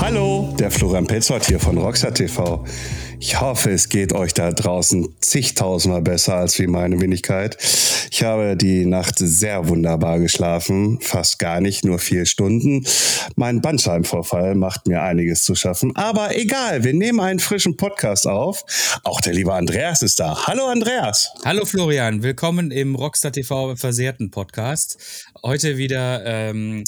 [0.00, 2.64] Hallo, der Florian Petzold hier von Rockstar TV.
[3.20, 7.56] Ich hoffe, es geht euch da draußen zigtausendmal besser als wie meine Wenigkeit.
[8.10, 12.84] Ich habe die Nacht sehr wunderbar geschlafen, fast gar nicht, nur vier Stunden.
[13.36, 18.64] Mein Bandscheibenvorfall macht mir einiges zu schaffen, aber egal, wir nehmen einen frischen Podcast auf.
[19.04, 20.46] Auch der liebe Andreas ist da.
[20.46, 21.32] Hallo Andreas.
[21.44, 24.98] Hallo Florian, willkommen im Rockstar TV Versehrten Podcast.
[25.42, 26.84] Heute wieder ähm,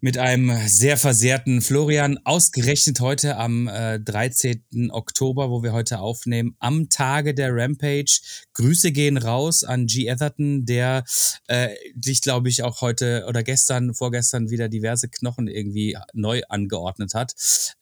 [0.00, 4.90] mit einem sehr versehrten Florian, ausgerechnet heute am äh, 13.
[4.90, 8.20] Oktober, wo wir heute aufnehmen, am Tage der Rampage.
[8.54, 10.06] Grüße gehen raus an G.
[10.06, 11.04] Etherton, der
[11.48, 17.14] äh, dich, glaube ich, auch heute oder gestern, vorgestern wieder diverse Knochen irgendwie neu angeordnet
[17.14, 17.32] hat.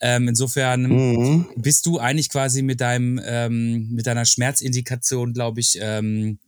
[0.01, 1.47] Ähm, insofern mhm.
[1.57, 6.39] bist du eigentlich quasi mit deinem, ähm, mit deiner Schmerzindikation, glaube ich, ähm,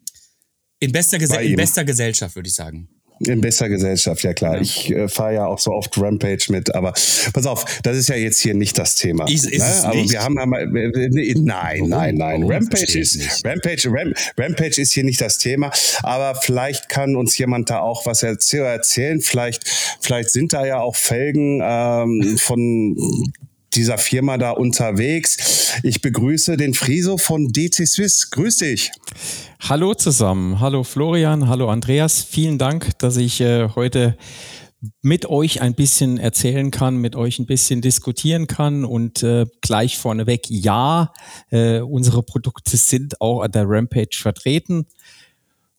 [0.78, 2.88] in bester, Gese in bester Gesellschaft, würde ich sagen.
[3.20, 4.56] In besser Gesellschaft, ja klar.
[4.56, 4.60] Ja.
[4.60, 6.92] Ich äh, fahre ja auch so oft Rampage mit, aber
[7.32, 9.26] pass auf, das ist ja jetzt hier nicht das Thema.
[9.26, 9.88] Ist, ist ne?
[9.88, 11.88] Aber wir haben einmal, äh, äh, nein, Warum?
[11.88, 12.42] nein, nein.
[12.42, 12.52] Warum?
[12.52, 15.70] Rampage ist Rampage, Ram, Rampage ist hier nicht das Thema,
[16.02, 19.20] aber vielleicht kann uns jemand da auch was erzählen.
[19.20, 19.66] Vielleicht,
[20.00, 22.96] vielleicht sind da ja auch Felgen ähm, von
[23.74, 25.74] dieser Firma da unterwegs.
[25.82, 28.30] Ich begrüße den Friso von DC Swiss.
[28.30, 28.90] Grüß dich.
[29.60, 30.60] Hallo zusammen.
[30.60, 31.48] Hallo Florian.
[31.48, 32.22] Hallo Andreas.
[32.22, 34.16] Vielen Dank, dass ich äh, heute
[35.02, 39.98] mit euch ein bisschen erzählen kann, mit euch ein bisschen diskutieren kann und äh, gleich
[39.98, 41.12] vorneweg, ja,
[41.50, 44.86] äh, unsere Produkte sind auch an der Rampage vertreten.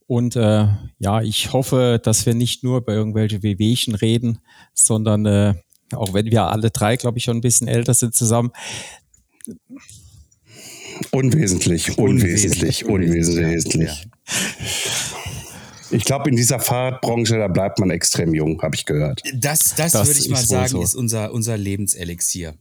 [0.08, 0.68] Und äh,
[1.00, 4.40] ja, ich hoffe, dass wir nicht nur über irgendwelche Wehwehchen reden,
[4.74, 5.54] sondern äh,
[5.94, 8.52] auch wenn wir alle drei, glaube ich, schon ein bisschen älter sind zusammen.
[11.12, 14.08] Unwesentlich, unwesentlich, unwesentlich.
[15.92, 19.22] Ich glaube, in dieser Fahrradbranche, da bleibt man extrem jung, habe ich gehört.
[19.34, 20.82] Das, das, das würde ich mal sagen, so.
[20.82, 22.56] ist unser, unser Lebenselixier.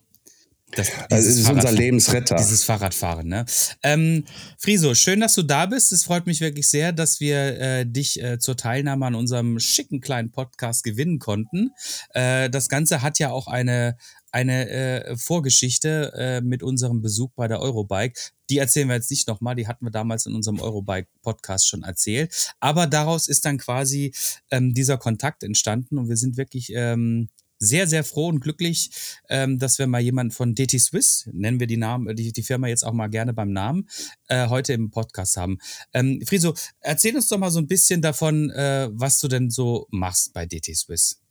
[0.73, 2.37] Das, also ist unser Lebensretter.
[2.37, 3.47] Dieses Fahrradfahren, ne?
[3.85, 4.25] Ähm,
[4.59, 5.93] Friso, schön, dass du da bist.
[5.93, 10.01] Es freut mich wirklich sehr, dass wir äh, dich äh, zur Teilnahme an unserem schicken
[10.01, 11.71] kleinen Podcast gewinnen konnten.
[12.11, 13.97] Äh, das Ganze hat ja auch eine,
[14.33, 18.33] eine äh, Vorgeschichte äh, mit unserem Besuch bei der Eurobike.
[18.51, 22.55] Die erzählen wir jetzt nicht nochmal, die hatten wir damals in unserem Eurobike-Podcast schon erzählt.
[22.59, 24.13] Aber daraus ist dann quasi
[24.51, 27.29] ähm, dieser Kontakt entstanden und wir sind wirklich ähm,
[27.59, 28.91] sehr, sehr froh und glücklich,
[29.29, 32.69] ähm, dass wir mal jemanden von DT Swiss, nennen wir die, Namen, die, die Firma
[32.69, 33.89] jetzt auch mal gerne beim Namen,
[34.29, 35.59] äh, heute im Podcast haben.
[35.93, 39.87] Ähm, Friso, erzähl uns doch mal so ein bisschen davon, äh, was du denn so
[39.91, 41.26] machst bei DT Swiss.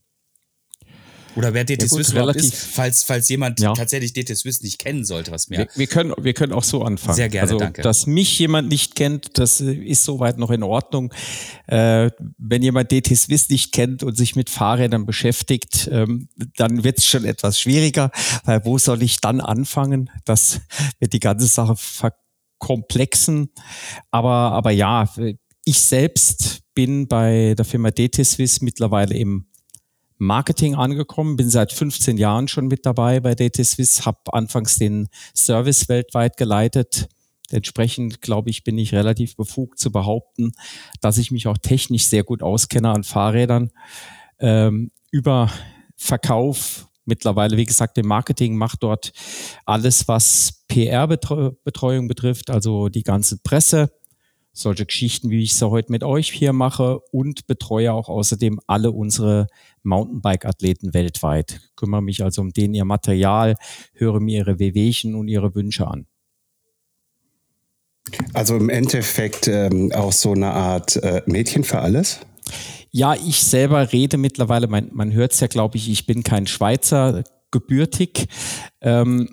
[1.36, 3.74] Oder wer DT ja, Swiss überhaupt ist, falls, falls jemand ja.
[3.74, 5.60] tatsächlich DT Swiss nicht kennen sollte, was mir.
[5.60, 7.16] Wir, wir, können, wir können auch so anfangen.
[7.16, 7.82] Sehr gerne, also, danke.
[7.82, 11.14] Dass mich jemand nicht kennt, das ist soweit noch in Ordnung.
[11.68, 17.00] Äh, wenn jemand DT Swiss nicht kennt und sich mit Fahrrädern beschäftigt, ähm, dann wird
[17.00, 18.12] es schon etwas schwieriger,
[18.46, 20.10] weil wo soll ich dann anfangen?
[20.24, 20.62] Das
[21.00, 23.50] wird die ganze Sache verkomplexen.
[24.12, 25.10] Aber, aber ja,
[25.66, 29.48] ich selbst bin bei der Firma DT Swiss mittlerweile im
[30.18, 35.10] Marketing angekommen, bin seit 15 Jahren schon mit dabei bei DT Swiss, habe anfangs den
[35.36, 37.10] Service weltweit geleitet.
[37.52, 40.54] Entsprechend, glaube ich, bin ich relativ befugt zu behaupten,
[41.02, 43.72] dass ich mich auch technisch sehr gut auskenne an Fahrrädern.
[44.40, 45.52] Ähm, über
[45.96, 49.14] Verkauf, mittlerweile, wie gesagt, im Marketing macht dort
[49.66, 53.92] alles, was PR-Betreuung betrifft, also die ganze Presse,
[54.56, 58.92] solche Geschichten, wie ich sie heute mit euch hier mache und betreue auch außerdem alle
[58.92, 59.48] unsere
[59.84, 61.60] Mountainbike-Athleten weltweit.
[61.76, 63.56] Kümmere mich also um denen ihr Material,
[63.94, 66.08] höre mir ihre Wehwehchen und ihre Wünsche an.
[68.34, 72.20] Also im Endeffekt ähm, auch so eine Art äh, Mädchen für alles?
[72.92, 76.48] Ja, ich selber rede mittlerweile, man, man hört es ja, glaube ich, ich bin kein
[76.48, 78.28] Schweizer gebürtig.
[78.82, 79.30] Ähm,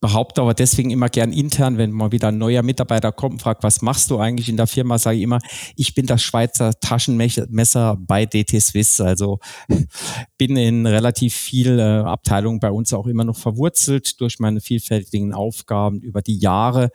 [0.00, 3.62] behaupte aber deswegen immer gern intern, wenn mal wieder ein neuer Mitarbeiter kommt und fragt,
[3.62, 5.40] was machst du eigentlich in der Firma, sage ich immer,
[5.76, 9.00] ich bin das Schweizer Taschenmesser bei DT Swiss.
[9.00, 9.38] Also
[10.38, 15.34] bin in relativ viel äh, Abteilungen bei uns auch immer noch verwurzelt durch meine vielfältigen
[15.34, 16.90] Aufgaben über die Jahre.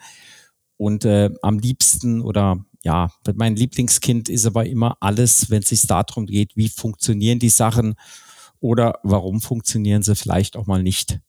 [0.77, 5.87] Und äh, am liebsten oder ja, mein Lieblingskind ist aber immer alles, wenn es sich
[5.87, 7.95] darum geht, wie funktionieren die Sachen
[8.59, 11.19] oder warum funktionieren sie vielleicht auch mal nicht.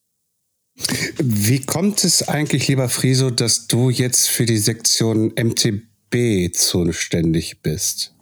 [1.19, 8.13] Wie kommt es eigentlich, lieber Friso, dass du jetzt für die Sektion MTB zuständig bist?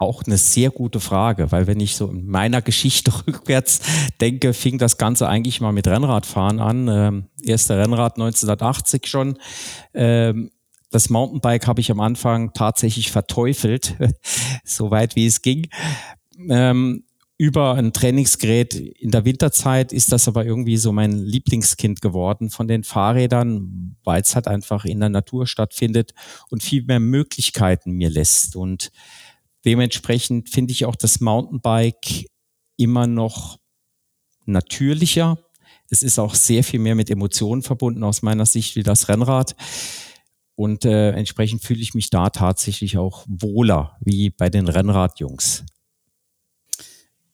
[0.00, 3.80] auch eine sehr gute Frage, weil wenn ich so in meiner Geschichte rückwärts
[4.20, 6.88] denke, fing das Ganze eigentlich mal mit Rennradfahren an.
[6.88, 9.38] Ähm, erste Rennrad 1980 schon.
[9.92, 10.50] Ähm,
[10.90, 13.94] das Mountainbike habe ich am Anfang tatsächlich verteufelt,
[14.64, 15.68] so weit wie es ging.
[16.48, 17.04] Ähm,
[17.40, 22.68] über ein Trainingsgerät in der Winterzeit ist das aber irgendwie so mein Lieblingskind geworden von
[22.68, 26.12] den Fahrrädern, weil es halt einfach in der Natur stattfindet
[26.50, 28.56] und viel mehr Möglichkeiten mir lässt.
[28.56, 28.90] Und
[29.64, 32.26] Dementsprechend finde ich auch das Mountainbike
[32.76, 33.58] immer noch
[34.46, 35.38] natürlicher.
[35.90, 39.54] Es ist auch sehr viel mehr mit Emotionen verbunden aus meiner Sicht wie das Rennrad.
[40.54, 45.64] Und äh, entsprechend fühle ich mich da tatsächlich auch wohler wie bei den Rennradjungs.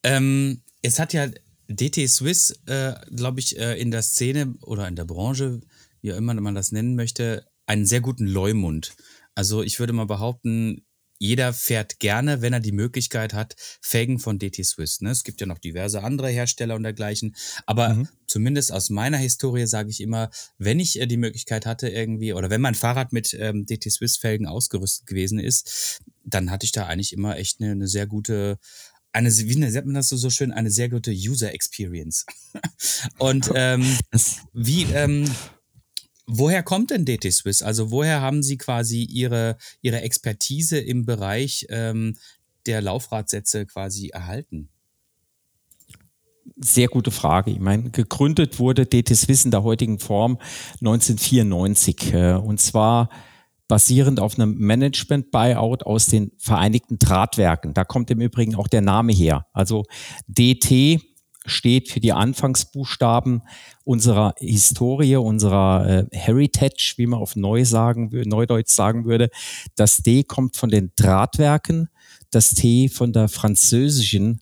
[0.07, 1.27] Ähm, es hat ja
[1.69, 5.61] DT Swiss, äh, glaube ich, äh, in der Szene oder in der Branche,
[6.01, 8.95] wie auch immer man das nennen möchte, einen sehr guten Leumund.
[9.35, 10.87] Also ich würde mal behaupten,
[11.19, 15.01] jeder fährt gerne, wenn er die Möglichkeit hat, Felgen von DT Swiss.
[15.01, 15.11] Ne?
[15.11, 17.35] Es gibt ja noch diverse andere Hersteller und dergleichen.
[17.65, 18.09] Aber mhm.
[18.29, 22.49] zumindest aus meiner Historie sage ich immer, wenn ich äh, die Möglichkeit hatte irgendwie, oder
[22.49, 26.87] wenn mein Fahrrad mit ähm, DT Swiss Felgen ausgerüstet gewesen ist, dann hatte ich da
[26.87, 28.59] eigentlich immer echt eine, eine sehr gute
[29.17, 32.27] eine, wie nennt man das so, so schön, eine sehr gute User Experience.
[33.19, 33.85] und ähm,
[34.53, 35.29] wie, ähm,
[36.29, 37.63] Woher kommt denn DT Swiss?
[37.63, 42.17] Also woher haben Sie quasi Ihre, Ihre Expertise im Bereich ähm,
[42.67, 44.69] der Laufradsätze quasi erhalten?
[46.57, 47.53] Sehr gute Frage.
[47.53, 50.39] Ich meine, gegründet wurde DT Swiss in der heutigen Form
[50.81, 53.09] 1994 äh, und zwar
[53.69, 57.75] basierend auf einem Management-Buyout aus den Vereinigten Drahtwerken.
[57.75, 59.47] Da kommt im Übrigen auch der Name her.
[59.53, 59.85] Also
[60.29, 61.01] DT
[61.47, 63.43] steht für die Anfangsbuchstaben
[63.85, 69.31] unserer Historie, unserer äh, Heritage, wie man auf Neu sagen, Neudeutsch sagen würde.
[69.77, 71.89] Das D kommt von den Drahtwerken,
[72.31, 74.41] das T von der französischen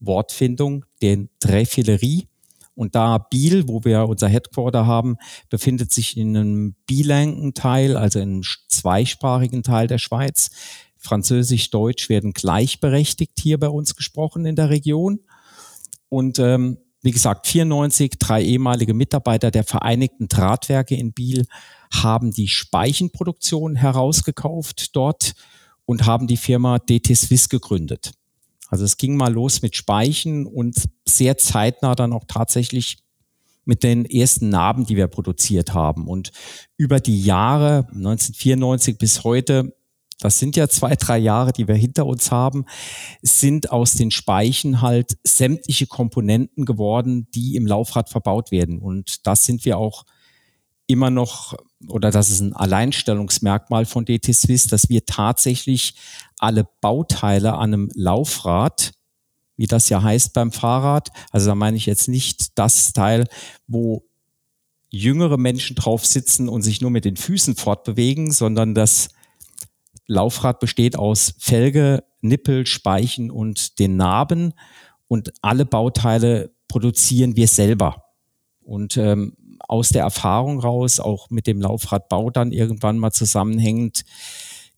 [0.00, 2.28] Wortfindung, den Träfilerie.
[2.74, 5.16] Und da Biel, wo wir unser Headquarter haben,
[5.50, 10.50] befindet sich in einem bilanken Teil, also in zweisprachigen Teil der Schweiz.
[10.96, 15.20] Französisch, Deutsch werden gleichberechtigt hier bei uns gesprochen in der Region.
[16.08, 21.46] Und ähm, wie gesagt, 94, drei ehemalige Mitarbeiter der Vereinigten Drahtwerke in Biel
[21.92, 25.34] haben die Speichenproduktion herausgekauft dort
[25.84, 28.12] und haben die Firma DT Swiss gegründet.
[28.72, 30.74] Also es ging mal los mit Speichen und
[31.06, 32.96] sehr zeitnah dann auch tatsächlich
[33.66, 36.08] mit den ersten Narben, die wir produziert haben.
[36.08, 36.32] Und
[36.78, 39.76] über die Jahre 1994 bis heute
[40.20, 42.64] das sind ja zwei, drei Jahre, die wir hinter uns haben,
[43.22, 48.78] sind aus den Speichen halt sämtliche Komponenten geworden, die im Laufrad verbaut werden.
[48.78, 50.04] Und das sind wir auch
[50.86, 51.54] immer noch,
[51.88, 55.94] oder das ist ein Alleinstellungsmerkmal von DT Swiss, dass wir tatsächlich
[56.42, 58.92] alle Bauteile an einem Laufrad,
[59.56, 63.28] wie das ja heißt beim Fahrrad, also da meine ich jetzt nicht das Teil,
[63.66, 64.04] wo
[64.90, 69.10] jüngere Menschen drauf sitzen und sich nur mit den Füßen fortbewegen, sondern das
[70.06, 74.52] Laufrad besteht aus Felge, Nippel, Speichen und den Narben
[75.06, 78.04] und alle Bauteile produzieren wir selber.
[78.60, 79.36] Und ähm,
[79.68, 84.04] aus der Erfahrung raus, auch mit dem Laufradbau dann irgendwann mal zusammenhängend,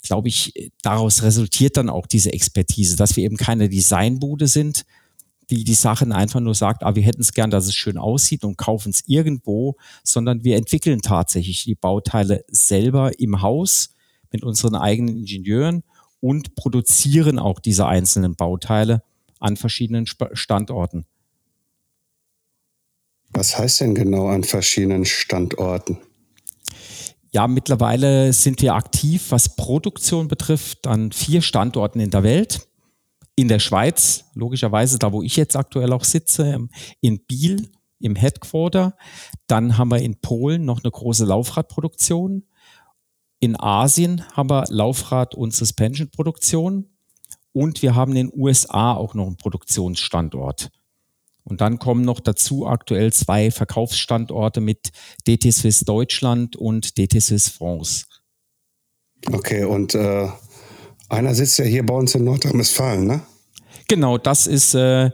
[0.04, 4.84] glaube ich, daraus resultiert dann auch diese Expertise, dass wir eben keine Designbude sind,
[5.50, 8.44] die die Sachen einfach nur sagt, ah, wir hätten es gern, dass es schön aussieht
[8.44, 13.90] und kaufen es irgendwo, sondern wir entwickeln tatsächlich die Bauteile selber im Haus
[14.32, 15.82] mit unseren eigenen Ingenieuren
[16.20, 19.02] und produzieren auch diese einzelnen Bauteile
[19.38, 21.04] an verschiedenen Standorten.
[23.30, 25.98] Was heißt denn genau an verschiedenen Standorten?
[27.34, 32.68] Ja, mittlerweile sind wir aktiv, was Produktion betrifft, an vier Standorten in der Welt.
[33.34, 36.68] In der Schweiz, logischerweise da, wo ich jetzt aktuell auch sitze,
[37.00, 38.96] in Biel im Headquarter.
[39.48, 42.44] Dann haben wir in Polen noch eine große Laufradproduktion.
[43.40, 46.88] In Asien haben wir Laufrad- und Suspension-Produktion
[47.52, 50.70] und wir haben in den USA auch noch einen Produktionsstandort.
[51.44, 54.90] Und dann kommen noch dazu aktuell zwei Verkaufsstandorte mit
[55.26, 58.06] DT Swiss Deutschland und DT Swiss France.
[59.30, 60.28] Okay, und äh,
[61.08, 63.20] einer sitzt ja hier bei uns in Nordrhein-Westfalen, ne?
[63.88, 65.10] Genau, das ist äh,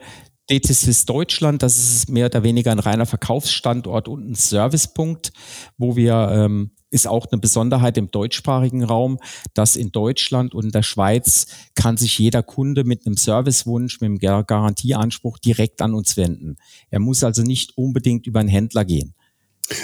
[0.51, 1.63] DT Swiss Deutschland.
[1.63, 5.33] Das ist mehr oder weniger ein reiner Verkaufsstandort und ein Servicepunkt,
[5.79, 9.19] wo wir ähm, ist auch eine Besonderheit im deutschsprachigen Raum,
[9.55, 14.23] dass in Deutschland und in der Schweiz kann sich jeder Kunde mit einem Servicewunsch, mit
[14.23, 16.57] einem Garantieanspruch direkt an uns wenden.
[16.91, 19.15] Er muss also nicht unbedingt über einen Händler gehen.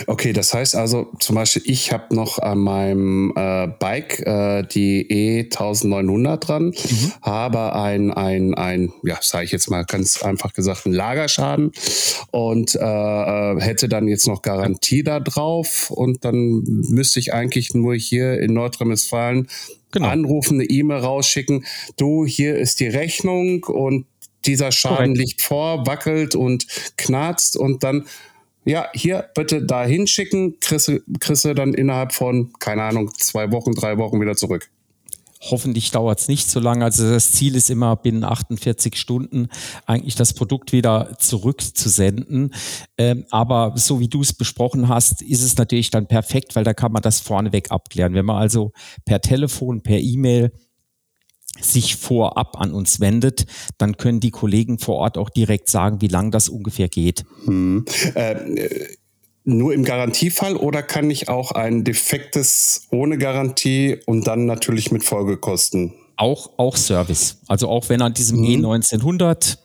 [0.07, 5.49] Okay, das heißt also zum Beispiel, ich habe noch an meinem äh, Bike äh, die
[5.51, 7.13] E1900 dran, mhm.
[7.23, 11.73] habe ein, ein, ein, ja, sage ich jetzt mal ganz einfach gesagt, einen Lagerschaden
[12.31, 17.75] und äh, äh, hätte dann jetzt noch Garantie da drauf und dann müsste ich eigentlich
[17.75, 19.49] nur hier in Nordrhein-Westfalen
[19.93, 20.09] genau.
[20.09, 21.65] anrufen, eine E-Mail rausschicken,
[21.97, 24.07] du, hier ist die Rechnung und
[24.47, 25.19] dieser Schaden Korrekt.
[25.19, 26.67] liegt vor, wackelt und
[26.97, 28.07] knarzt und dann
[28.67, 33.73] ja, hier bitte da hinschicken, kriegst, kriegst du dann innerhalb von, keine Ahnung, zwei Wochen,
[33.75, 34.69] drei Wochen wieder zurück.
[35.41, 36.85] Hoffentlich dauert es nicht so lange.
[36.85, 39.49] Also das Ziel ist immer binnen 48 Stunden
[39.85, 42.53] eigentlich das Produkt wieder zurückzusenden.
[42.99, 46.75] Ähm, aber so wie du es besprochen hast, ist es natürlich dann perfekt, weil da
[46.75, 48.15] kann man das vorneweg abklären.
[48.15, 48.73] Wenn man also
[49.05, 50.53] per Telefon, per E-Mail
[51.61, 53.47] sich vorab an uns wendet,
[53.79, 57.25] dann können die Kollegen vor Ort auch direkt sagen, wie lang das ungefähr geht.
[57.45, 57.85] Hm.
[58.15, 58.35] Äh,
[59.45, 65.05] nur im Garantiefall oder kann ich auch ein defektes ohne Garantie und dann natürlich mit
[65.05, 65.95] Folgekosten?
[66.17, 67.39] Auch, auch Service.
[67.47, 68.67] Also auch wenn an diesem mhm.
[68.67, 69.59] E1900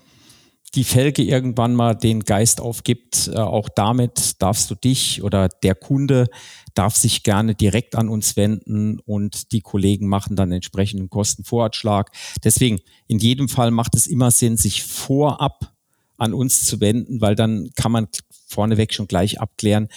[0.75, 5.75] die Felge irgendwann mal den Geist aufgibt, äh, auch damit darfst du dich oder der
[5.75, 6.27] Kunde
[6.73, 12.11] darf sich gerne direkt an uns wenden und die Kollegen machen dann entsprechenden Kostenvoranschlag.
[12.43, 15.73] Deswegen, in jedem Fall macht es immer Sinn, sich vorab
[16.17, 18.07] an uns zu wenden, weil dann kann man
[18.47, 19.87] vorneweg schon gleich abklären,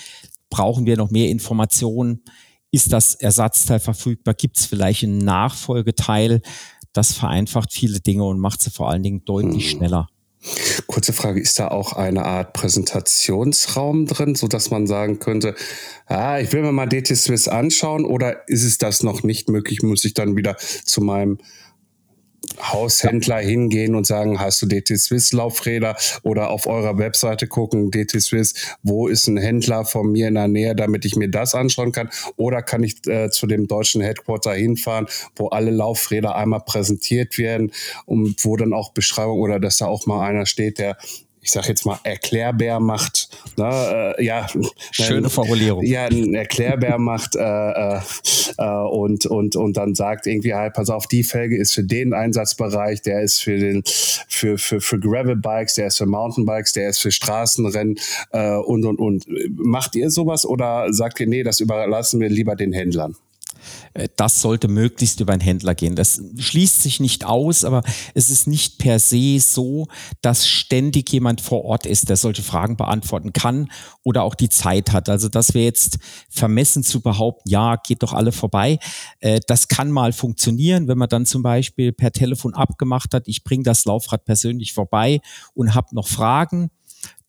[0.48, 2.22] brauchen wir noch mehr Informationen?
[2.70, 4.34] Ist das Ersatzteil verfügbar?
[4.34, 6.42] Gibt es vielleicht einen Nachfolgeteil?
[6.92, 9.78] Das vereinfacht viele Dinge und macht sie vor allen Dingen deutlich hm.
[9.78, 10.08] schneller.
[10.86, 15.54] Kurze Frage, ist da auch eine Art Präsentationsraum drin, so dass man sagen könnte,
[16.06, 19.82] ah, ich will mir mal DT Swiss anschauen oder ist es das noch nicht möglich,
[19.82, 21.38] muss ich dann wieder zu meinem
[22.60, 28.20] Haushändler hingehen und sagen, hast du DT Swiss Laufräder oder auf eurer Webseite gucken, DT
[28.20, 31.92] Swiss, wo ist ein Händler von mir in der Nähe, damit ich mir das anschauen
[31.92, 32.10] kann?
[32.36, 37.72] Oder kann ich äh, zu dem deutschen Headquarter hinfahren, wo alle Laufräder einmal präsentiert werden
[38.06, 40.96] und wo dann auch Beschreibung oder dass da auch mal einer steht, der
[41.44, 43.28] ich sag jetzt mal, Erklärbär macht.
[43.58, 44.46] Ne, äh, ja,
[44.90, 45.84] Schöne Formulierung.
[45.84, 48.00] Ja, ein Erklärbär macht äh, äh,
[48.56, 52.14] äh, und, und, und dann sagt irgendwie halt, pass auf, die Felge ist für den
[52.14, 53.82] Einsatzbereich, der ist für den
[54.26, 57.98] für, für, für Gravel-Bikes, der ist für Mountainbikes, der ist für Straßenrennen
[58.32, 59.26] äh, und und und.
[59.50, 63.16] Macht ihr sowas oder sagt ihr, nee, das überlassen wir lieber den Händlern?
[63.94, 65.96] Äh, das sollte möglichst über einen Händler gehen.
[65.96, 67.82] Das schließt sich nicht aus, aber
[68.14, 69.86] es ist nicht per se so,
[70.22, 73.70] dass ständig jemand vor Ort ist, der solche Fragen beantworten kann
[74.02, 75.08] oder auch die Zeit hat.
[75.08, 78.78] Also das wäre jetzt vermessen zu behaupten, ja, geht doch alle vorbei.
[79.20, 83.44] Äh, das kann mal funktionieren, wenn man dann zum Beispiel per Telefon abgemacht hat, ich
[83.44, 85.20] bringe das Laufrad persönlich vorbei
[85.54, 86.70] und habe noch Fragen.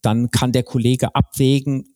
[0.02, 1.95] Dann kann der Kollege abwägen,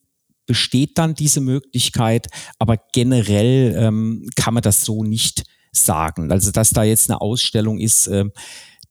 [0.49, 2.25] besteht dann diese Möglichkeit,
[2.57, 6.31] aber generell ähm, kann man das so nicht sagen.
[6.31, 8.25] Also dass da jetzt eine Ausstellung ist, äh,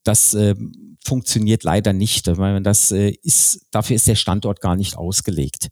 [0.05, 0.55] das äh,
[1.05, 2.29] funktioniert leider nicht.
[2.39, 5.67] Weil das äh, ist, dafür ist der Standort gar nicht ausgelegt.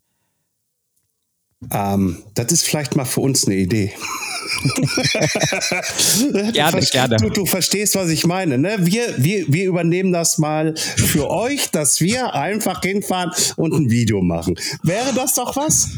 [1.70, 3.92] Ähm, das ist vielleicht mal für uns eine Idee.
[6.52, 7.16] gerne, du, gerne.
[7.16, 8.58] Du, du, verstehst, was ich meine.
[8.58, 8.76] Ne?
[8.80, 14.22] Wir, wir, wir übernehmen das mal für euch, dass wir einfach hinfahren und ein Video
[14.22, 14.54] machen.
[14.82, 15.88] Wäre das doch was?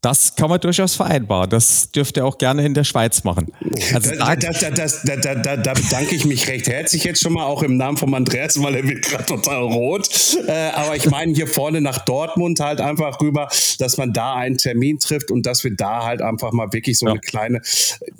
[0.00, 1.48] Das kann man durchaus vereinbaren.
[1.50, 3.52] Das dürft ihr auch gerne in der Schweiz machen.
[3.94, 7.62] Also da, da, da, da, da, bedanke ich mich recht herzlich jetzt schon mal, auch
[7.62, 10.08] im Namen von Andreas, weil er wird gerade total rot.
[10.46, 13.48] Äh, aber ich meine hier vorne nach Dortmund halt einfach rüber,
[13.78, 17.06] dass man da einen Termin trifft und dass wir da halt einfach mal wirklich so
[17.06, 17.12] ja.
[17.12, 17.60] eine kleine,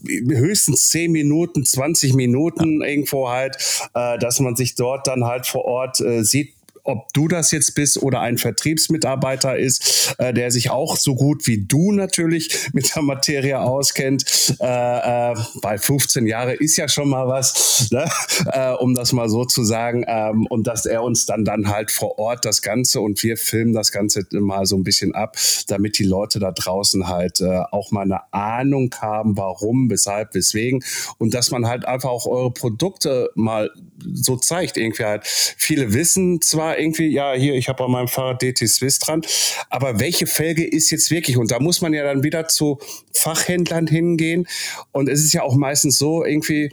[0.07, 2.89] höchstens 10 Minuten, 20 Minuten ja.
[2.89, 3.57] irgendwo halt,
[3.95, 6.55] äh, dass man sich dort dann halt vor Ort äh, sieht
[6.85, 11.47] ob du das jetzt bist oder ein Vertriebsmitarbeiter ist, äh, der sich auch so gut
[11.47, 14.25] wie du natürlich mit der Materie auskennt,
[14.61, 18.11] äh, äh, weil 15 Jahre ist ja schon mal was, ne?
[18.53, 21.91] äh, um das mal so zu sagen, ähm, und dass er uns dann dann halt
[21.91, 25.37] vor Ort das Ganze und wir filmen das Ganze mal so ein bisschen ab,
[25.69, 30.83] damit die Leute da draußen halt äh, auch mal eine Ahnung haben, warum, weshalb, weswegen
[31.19, 33.71] und dass man halt einfach auch eure Produkte mal
[34.13, 34.77] so zeigt.
[34.77, 38.99] Irgendwie halt viele wissen zwar irgendwie, ja, hier, ich habe an meinem Fahrrad DT Swiss
[38.99, 39.23] dran.
[39.71, 41.37] Aber welche Felge ist jetzt wirklich?
[41.37, 42.79] Und da muss man ja dann wieder zu
[43.13, 44.47] Fachhändlern hingehen.
[44.93, 46.73] Und es ist ja auch meistens so, irgendwie,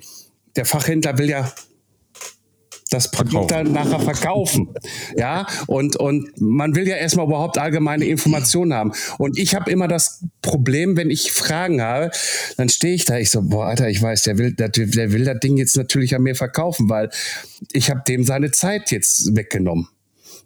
[0.56, 1.54] der Fachhändler will ja
[2.90, 4.74] das Produkt dann nachher verkaufen.
[5.16, 8.94] Ja, und, und man will ja erstmal überhaupt allgemeine Informationen haben.
[9.18, 12.12] Und ich habe immer das Problem, wenn ich Fragen habe,
[12.58, 15.26] dann stehe ich da, ich so, boah, Alter, ich weiß, der will, der, der will
[15.26, 17.10] das Ding jetzt natürlich an mir verkaufen, weil
[17.72, 19.88] ich habe dem seine Zeit jetzt weggenommen.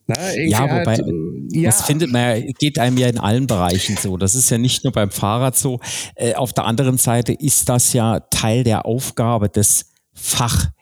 [0.05, 1.05] Na, ja, wobei, halt,
[1.51, 1.69] ja.
[1.69, 4.17] das findet man, geht einem ja in allen Bereichen so.
[4.17, 5.79] Das ist ja nicht nur beim Fahrrad so.
[6.15, 9.85] Äh, auf der anderen Seite ist das ja Teil der Aufgabe des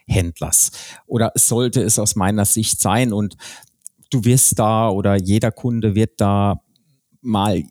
[0.08, 0.70] Fachhändlers.
[1.06, 3.12] Oder sollte es aus meiner Sicht sein.
[3.12, 3.36] Und
[4.10, 6.62] du wirst da oder jeder Kunde wird da
[7.20, 7.62] mal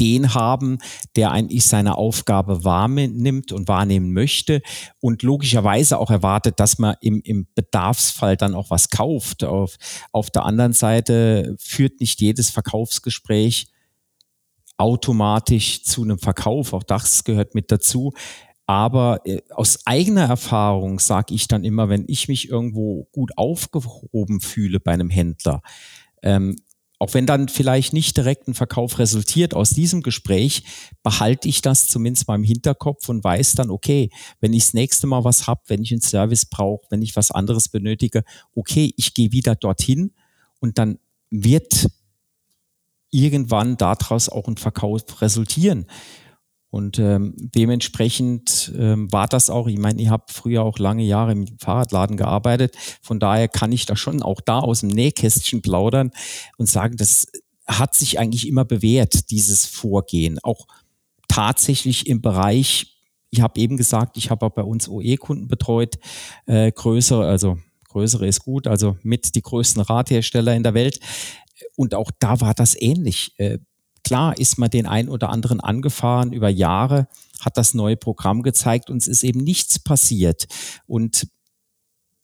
[0.00, 0.78] den haben,
[1.16, 4.62] der eigentlich seine Aufgabe wahrnimmt und wahrnehmen möchte
[5.00, 9.44] und logischerweise auch erwartet, dass man im, im Bedarfsfall dann auch was kauft.
[9.44, 9.76] Auf,
[10.10, 13.66] auf der anderen Seite führt nicht jedes Verkaufsgespräch
[14.78, 16.72] automatisch zu einem Verkauf.
[16.72, 18.14] Auch das gehört mit dazu.
[18.72, 24.40] Aber äh, aus eigener Erfahrung sage ich dann immer, wenn ich mich irgendwo gut aufgehoben
[24.40, 25.60] fühle bei einem Händler,
[26.22, 26.56] ähm,
[26.98, 30.62] auch wenn dann vielleicht nicht direkt ein Verkauf resultiert aus diesem Gespräch,
[31.02, 34.08] behalte ich das zumindest mal im Hinterkopf und weiß dann, okay,
[34.40, 37.30] wenn ich das nächste Mal was habe, wenn ich einen Service brauche, wenn ich was
[37.30, 38.24] anderes benötige,
[38.54, 40.12] okay, ich gehe wieder dorthin
[40.60, 40.98] und dann
[41.28, 41.88] wird
[43.10, 45.84] irgendwann daraus auch ein Verkauf resultieren.
[46.72, 51.32] Und ähm, dementsprechend ähm, war das auch, ich meine, ich habe früher auch lange Jahre
[51.32, 56.12] im Fahrradladen gearbeitet, von daher kann ich da schon auch da aus dem Nähkästchen plaudern
[56.56, 57.26] und sagen, das
[57.66, 60.38] hat sich eigentlich immer bewährt, dieses Vorgehen.
[60.42, 60.66] Auch
[61.28, 62.96] tatsächlich im Bereich,
[63.28, 65.98] ich habe eben gesagt, ich habe auch bei uns OE-Kunden betreut,
[66.46, 67.58] äh, größere, also
[67.90, 71.00] größere ist gut, also mit die größten Radhersteller in der Welt.
[71.76, 73.34] Und auch da war das ähnlich.
[73.36, 73.58] Äh,
[74.04, 77.08] Klar ist man den einen oder anderen angefahren über Jahre,
[77.40, 80.46] hat das neue Programm gezeigt und es ist eben nichts passiert.
[80.86, 81.28] Und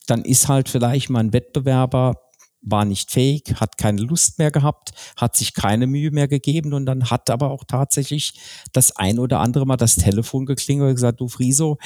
[0.07, 2.15] dann ist halt vielleicht mal ein Wettbewerber
[2.61, 6.87] war nicht fähig, hat keine Lust mehr gehabt, hat sich keine Mühe mehr gegeben und
[6.87, 8.35] dann hat aber auch tatsächlich
[8.73, 11.79] das ein oder andere Mal das Telefon geklingelt und gesagt, du Friso,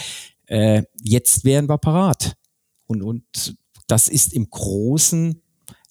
[0.47, 2.37] äh, jetzt wären wir parat.
[2.87, 3.57] Und, und
[3.87, 5.41] das ist im Großen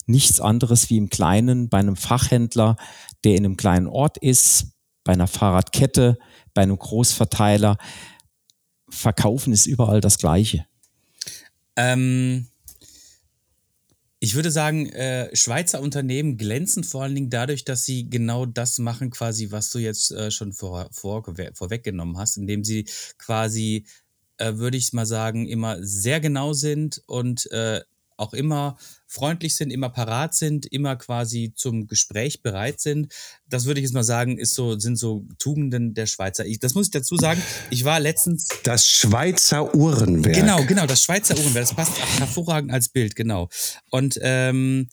[0.06, 2.76] nichts anderes wie im Kleinen bei einem Fachhändler,
[3.24, 4.72] der in einem kleinen Ort ist,
[5.04, 6.18] bei einer Fahrradkette,
[6.54, 7.78] bei einem Großverteiler.
[8.88, 10.66] Verkaufen ist überall das Gleiche.
[11.76, 12.46] Ähm,
[14.20, 18.78] ich würde sagen, äh, Schweizer Unternehmen glänzen vor allen Dingen dadurch, dass sie genau das
[18.78, 22.86] machen, quasi, was du jetzt äh, schon vor, vor, vorweggenommen hast, indem sie
[23.18, 23.84] quasi,
[24.36, 27.80] äh, würde ich mal sagen, immer sehr genau sind und äh,
[28.22, 33.12] auch immer freundlich sind, immer parat sind, immer quasi zum Gespräch bereit sind.
[33.46, 36.46] Das würde ich jetzt mal sagen, ist so, sind so Tugenden der Schweizer.
[36.46, 37.42] Ich, das muss ich dazu sagen.
[37.70, 38.48] Ich war letztens.
[38.64, 40.34] Das Schweizer Uhrenwerk.
[40.34, 41.66] Genau, genau, das Schweizer Uhrenwerk.
[41.66, 43.48] Das passt hervorragend als Bild, genau.
[43.90, 44.88] Und ähm,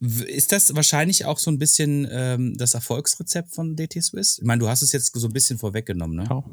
[0.00, 4.38] ist das wahrscheinlich auch so ein bisschen ähm, das Erfolgsrezept von DT Swiss?
[4.38, 6.26] Ich meine, du hast es jetzt so ein bisschen vorweggenommen, ne?
[6.28, 6.44] Ja.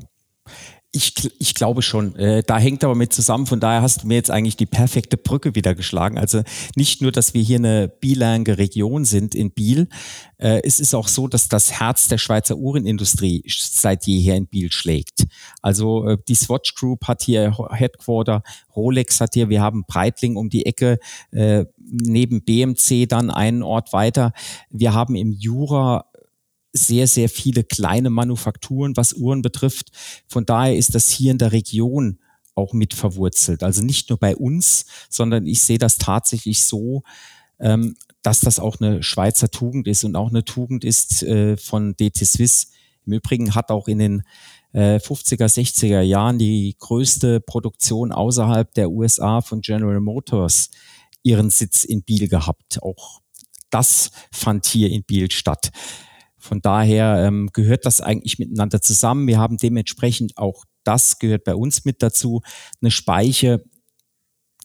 [0.95, 2.15] Ich, ich glaube schon.
[2.17, 3.47] Äh, da hängt aber mit zusammen.
[3.47, 6.19] Von daher hast du mir jetzt eigentlich die perfekte Brücke wieder geschlagen.
[6.19, 6.43] Also
[6.75, 9.87] nicht nur, dass wir hier eine bilange Region sind in Biel.
[10.37, 14.71] Äh, es ist auch so, dass das Herz der Schweizer Uhrenindustrie seit jeher in Biel
[14.71, 15.25] schlägt.
[15.63, 18.43] Also äh, die Swatch Group hat hier Headquarter,
[18.75, 20.99] Rolex hat hier, wir haben Breitling um die Ecke,
[21.31, 24.31] äh, neben BMC dann einen Ort weiter.
[24.69, 26.05] Wir haben im Jura
[26.73, 29.91] sehr, sehr viele kleine Manufakturen, was Uhren betrifft.
[30.27, 32.19] Von daher ist das hier in der Region
[32.55, 33.63] auch mit verwurzelt.
[33.63, 37.03] Also nicht nur bei uns, sondern ich sehe das tatsächlich so,
[37.59, 41.95] ähm, dass das auch eine Schweizer Tugend ist und auch eine Tugend ist äh, von
[41.95, 42.71] DT Swiss.
[43.05, 44.23] Im Übrigen hat auch in den
[44.73, 50.71] 50er, äh, 60er Jahren die größte Produktion außerhalb der USA von General Motors
[51.21, 52.81] ihren Sitz in Biel gehabt.
[52.81, 53.21] Auch
[53.69, 55.71] das fand hier in Biel statt.
[56.43, 59.27] Von daher ähm, gehört das eigentlich miteinander zusammen.
[59.27, 62.41] Wir haben dementsprechend auch das gehört bei uns mit dazu.
[62.81, 63.63] Eine Speiche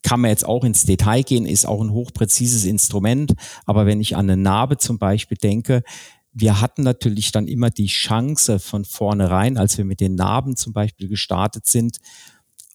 [0.03, 3.35] kann man jetzt auch ins Detail gehen, ist auch ein hochpräzises Instrument.
[3.64, 5.85] Aber wenn ich an eine Narbe zum Beispiel denke,
[6.33, 10.73] wir hatten natürlich dann immer die Chance von vornherein, als wir mit den Narben zum
[10.73, 11.99] Beispiel gestartet sind,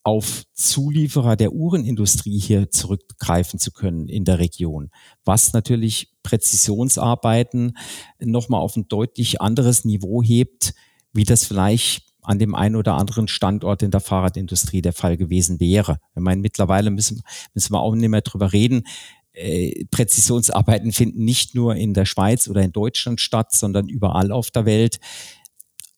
[0.04, 4.90] auf Zulieferer der Uhrenindustrie hier zurückgreifen zu können in der Region,
[5.24, 7.76] was natürlich Präzisionsarbeiten
[8.20, 10.74] nochmal auf ein deutlich anderes Niveau hebt,
[11.14, 15.58] wie das vielleicht an dem einen oder anderen Standort in der Fahrradindustrie der Fall gewesen
[15.58, 15.98] wäre.
[16.14, 17.22] Ich meine, mittlerweile müssen,
[17.54, 18.84] müssen wir auch nicht mehr drüber reden.
[19.32, 24.50] Äh, Präzisionsarbeiten finden nicht nur in der Schweiz oder in Deutschland statt, sondern überall auf
[24.50, 25.00] der Welt.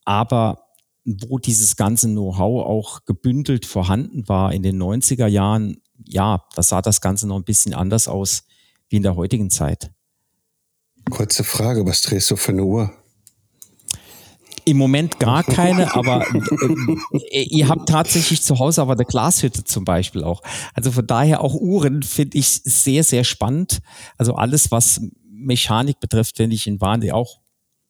[0.04, 0.65] Aber
[1.06, 6.82] wo dieses ganze Know-how auch gebündelt vorhanden war in den 90er Jahren, ja, da sah
[6.82, 8.42] das Ganze noch ein bisschen anders aus
[8.88, 9.92] wie in der heutigen Zeit.
[11.08, 12.92] Kurze Frage, was drehst du für eine Uhr?
[14.64, 16.26] Im Moment gar keine, aber
[17.30, 20.42] äh, ihr habt tatsächlich zu Hause aber eine Glashütte zum Beispiel auch.
[20.74, 23.78] Also von daher auch Uhren finde ich sehr, sehr spannend.
[24.18, 27.38] Also alles, was Mechanik betrifft, finde ich in Wahnsinn auch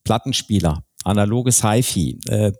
[0.04, 2.18] Plattenspieler analoges HiFi.
[2.26, 2.52] Äh,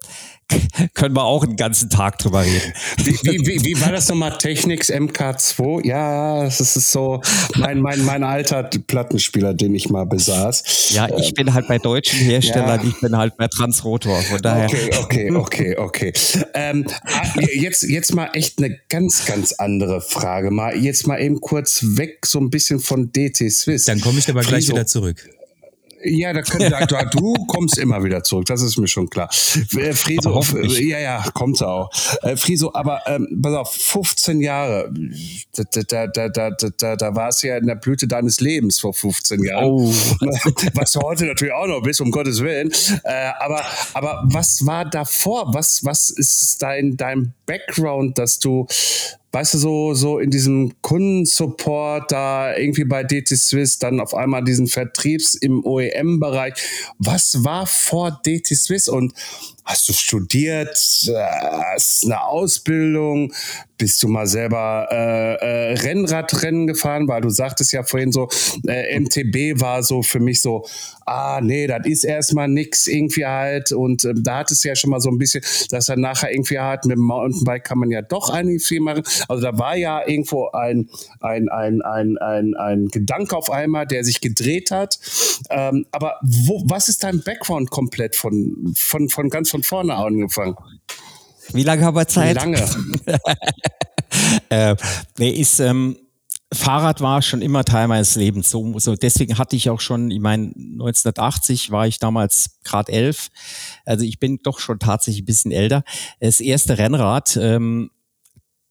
[0.95, 2.73] können wir auch einen ganzen Tag drüber reden.
[2.99, 4.37] Wie, wie, wie, wie war das nochmal?
[4.39, 5.87] Technics MK2?
[5.87, 7.21] Ja, das ist so
[7.57, 10.91] mein, mein, mein alter Plattenspieler, den ich mal besaß.
[10.91, 12.89] Ja, ich bin halt bei deutschen Herstellern, ja.
[12.89, 14.21] ich bin halt bei Transrotor.
[14.23, 14.67] Von daher.
[14.67, 16.13] Okay, okay, okay, okay.
[16.55, 20.51] Ähm, ah, jetzt, jetzt mal echt eine ganz, ganz andere Frage.
[20.51, 23.85] Mal jetzt mal eben kurz weg, so ein bisschen von DT Swiss.
[23.85, 25.29] Dann komme ich aber gleich wieder zurück.
[26.05, 29.29] Ja, da können, da, du kommst immer wieder zurück, das ist mir schon klar.
[29.77, 30.43] Äh, Friso,
[30.81, 31.91] ja, ja, kommt auch.
[32.23, 34.93] Äh, Friso, aber ähm, pass auf, 15 Jahre,
[35.55, 38.95] da, da, da, da, da, da war es ja in der Blüte deines Lebens vor
[38.95, 39.65] 15 Jahren.
[39.65, 39.87] Oh.
[40.75, 42.71] Was du heute natürlich auch noch bist, um Gottes Willen.
[43.05, 45.55] Äh, aber, aber was war davor?
[45.55, 48.67] Was, was ist dein, dein Background, dass du
[49.37, 54.43] weißt du, so, so in diesem Kundensupport da irgendwie bei DT Swiss, dann auf einmal
[54.43, 56.55] diesen Vertriebs im OEM-Bereich.
[56.99, 59.13] Was war vor DT Swiss und
[59.67, 60.79] Hast du studiert?
[61.75, 63.33] Hast eine Ausbildung?
[63.77, 67.09] Bist du mal selber äh, äh, Rennradrennen gefahren?
[67.09, 68.29] Weil du sagtest ja vorhin so,
[68.67, 70.65] äh, MTB war so für mich so,
[71.05, 73.73] ah nee, das ist erstmal nix irgendwie halt.
[73.73, 76.61] Und ähm, da hat es ja schon mal so ein bisschen, dass er nachher irgendwie
[76.61, 79.03] halt mit dem Mountainbike kann man ja doch einiges viel machen.
[79.29, 80.89] Also da war ja irgendwo ein,
[81.21, 84.99] ein, ein, ein, ein, ein Gedanke auf einmal, der sich gedreht hat.
[85.51, 90.57] Ähm, aber wo, was ist dein Background komplett von, von, von ganz von vorne angefangen.
[91.53, 92.37] Wie lange haben wir Zeit?
[92.37, 92.59] Lange.
[94.49, 94.77] äh,
[95.19, 95.97] nee, ist, ähm,
[96.53, 98.51] Fahrrad war schon immer Teil meines Lebens.
[98.51, 103.29] So, so deswegen hatte ich auch schon, ich meine, 1980 war ich damals gerade elf.
[103.85, 105.83] Also ich bin doch schon tatsächlich ein bisschen älter.
[106.21, 107.91] Das erste Rennrad, ähm,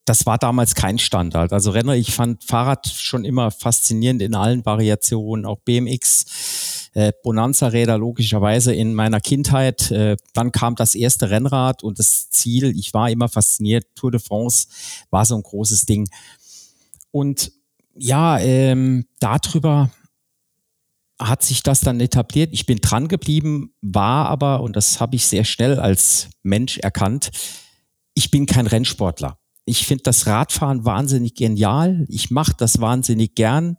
[0.06, 1.52] das war damals kein Standard.
[1.52, 6.26] Also Renner, ich fand Fahrrad schon immer faszinierend in allen Variationen, auch BMX,
[6.96, 9.92] äh, Bonanza-Räder logischerweise in meiner Kindheit.
[9.92, 14.20] Äh, dann kam das erste Rennrad und das Ziel, ich war immer fasziniert, Tour de
[14.20, 14.68] France
[15.12, 16.10] war so ein großes Ding.
[17.12, 17.52] Und
[17.96, 19.92] ja, ähm, darüber
[21.20, 22.50] hat sich das dann etabliert.
[22.54, 27.32] Ich bin dran geblieben, war aber, und das habe ich sehr schnell als Mensch erkannt,
[28.14, 29.38] ich bin kein Rennsportler.
[29.66, 32.06] Ich finde das Radfahren wahnsinnig genial.
[32.08, 33.78] Ich mache das wahnsinnig gern.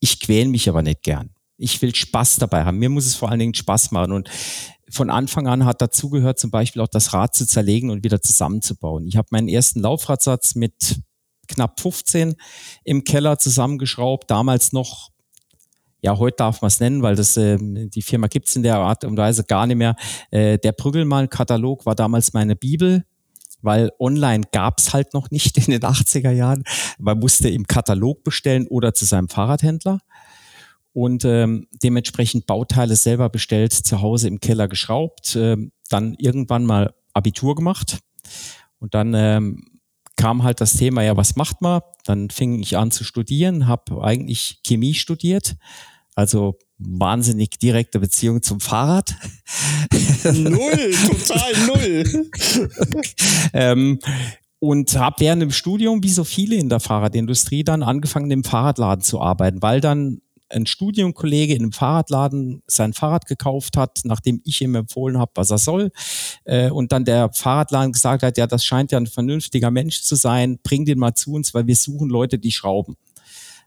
[0.00, 1.35] Ich quäle mich aber nicht gern.
[1.58, 2.78] Ich will Spaß dabei haben.
[2.78, 4.12] Mir muss es vor allen Dingen Spaß machen.
[4.12, 4.30] Und
[4.90, 9.06] von Anfang an hat dazugehört, zum Beispiel auch das Rad zu zerlegen und wieder zusammenzubauen.
[9.06, 11.00] Ich habe meinen ersten Laufradsatz mit
[11.48, 12.34] knapp 15
[12.84, 14.30] im Keller zusammengeschraubt.
[14.30, 15.10] Damals noch
[16.02, 19.04] ja, heute darf man es nennen, weil das äh, die Firma gibt's in der Art
[19.04, 19.96] und Weise gar nicht mehr.
[20.30, 23.04] Äh, der Prügelmann-Katalog war damals meine Bibel
[23.62, 26.64] weil online gab's halt noch nicht in den 80er Jahren.
[26.98, 29.98] Man musste im Katalog bestellen oder zu seinem Fahrradhändler
[30.96, 35.58] und ähm, dementsprechend Bauteile selber bestellt, zu Hause im Keller geschraubt, äh,
[35.90, 37.98] dann irgendwann mal Abitur gemacht
[38.78, 39.62] und dann ähm,
[40.16, 41.82] kam halt das Thema, ja, was macht man?
[42.06, 45.56] Dann fing ich an zu studieren, habe eigentlich Chemie studiert,
[46.14, 49.14] also wahnsinnig direkte Beziehung zum Fahrrad.
[50.24, 52.30] Null, total null.
[53.52, 53.98] ähm,
[54.60, 59.04] und habe während dem Studium, wie so viele in der Fahrradindustrie, dann angefangen, im Fahrradladen
[59.04, 64.60] zu arbeiten, weil dann ein Studienkollege in einem Fahrradladen sein Fahrrad gekauft hat, nachdem ich
[64.60, 65.90] ihm empfohlen habe, was er soll.
[66.44, 70.14] Äh, und dann der Fahrradladen gesagt hat, ja, das scheint ja ein vernünftiger Mensch zu
[70.14, 72.96] sein, bring den mal zu uns, weil wir suchen Leute, die schrauben.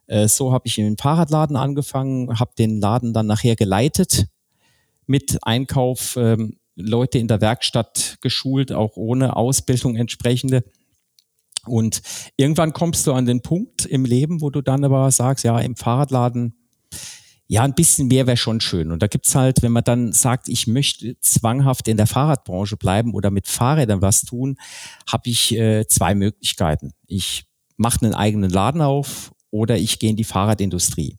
[0.07, 4.27] Äh, so habe ich in den Fahrradladen angefangen, habe den Laden dann nachher geleitet
[5.05, 10.63] mit Einkauf, ähm, Leute in der Werkstatt geschult, auch ohne Ausbildung entsprechende.
[11.65, 12.01] Und
[12.37, 15.75] irgendwann kommst du an den Punkt im Leben, wo du dann aber sagst, ja, im
[15.75, 16.55] Fahrradladen,
[17.51, 18.91] ja, ein bisschen mehr wäre schon schön.
[18.91, 23.15] Und da gibt's halt, wenn man dann sagt, ich möchte zwanghaft in der Fahrradbranche bleiben
[23.15, 24.55] oder mit Fahrrädern was tun,
[25.11, 26.91] habe ich äh, zwei Möglichkeiten.
[27.07, 31.17] Ich mache einen eigenen Laden auf oder ich gehe in die Fahrradindustrie.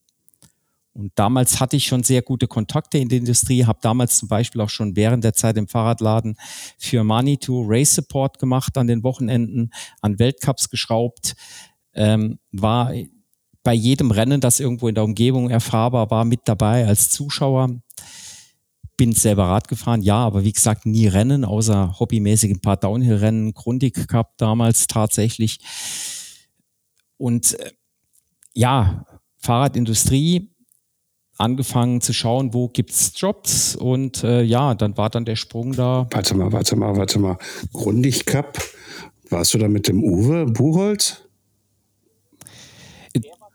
[0.92, 4.60] Und damals hatte ich schon sehr gute Kontakte in der Industrie, habe damals zum Beispiel
[4.60, 6.36] auch schon während der Zeit im Fahrradladen
[6.78, 11.34] für Manitou Race Support gemacht an den Wochenenden, an Weltcups geschraubt,
[11.94, 12.92] ähm, war
[13.62, 17.80] bei jedem Rennen, das irgendwo in der Umgebung erfahrbar war, mit dabei als Zuschauer.
[18.96, 23.54] Bin selber Rad gefahren, ja, aber wie gesagt, nie Rennen, außer hobbymäßig ein paar Downhill-Rennen,
[23.54, 25.58] Grundig Cup damals tatsächlich.
[27.16, 27.70] Und äh,
[28.54, 29.06] ja,
[29.38, 30.50] Fahrradindustrie
[31.38, 36.06] angefangen zu schauen, wo gibt's Jobs und äh, ja, dann war dann der Sprung da.
[36.10, 37.38] Warte mal, warte mal, warte mal.
[37.72, 38.58] Grundig Cup,
[39.30, 41.29] warst du da mit dem Uwe Buchholz?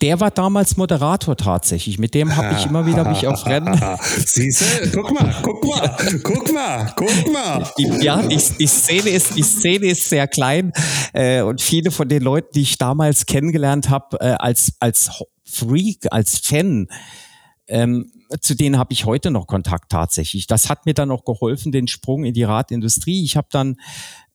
[0.05, 1.97] Der war damals Moderator tatsächlich.
[1.97, 3.75] Mit dem habe ich immer wieder mich auf Rennen.
[4.23, 4.91] Siehst du?
[4.91, 7.67] Guck mal, guck mal, guck mal, guck mal.
[7.75, 10.73] Die, ja, die, die, Szene ist, die Szene ist sehr klein
[11.11, 15.09] äh, und viele von den Leuten, die ich damals kennengelernt habe, äh, als, als
[15.43, 16.87] Freak, als Fan,
[17.67, 20.45] ähm, zu denen habe ich heute noch Kontakt tatsächlich.
[20.45, 23.23] Das hat mir dann auch geholfen, den Sprung in die Radindustrie.
[23.23, 23.77] Ich habe dann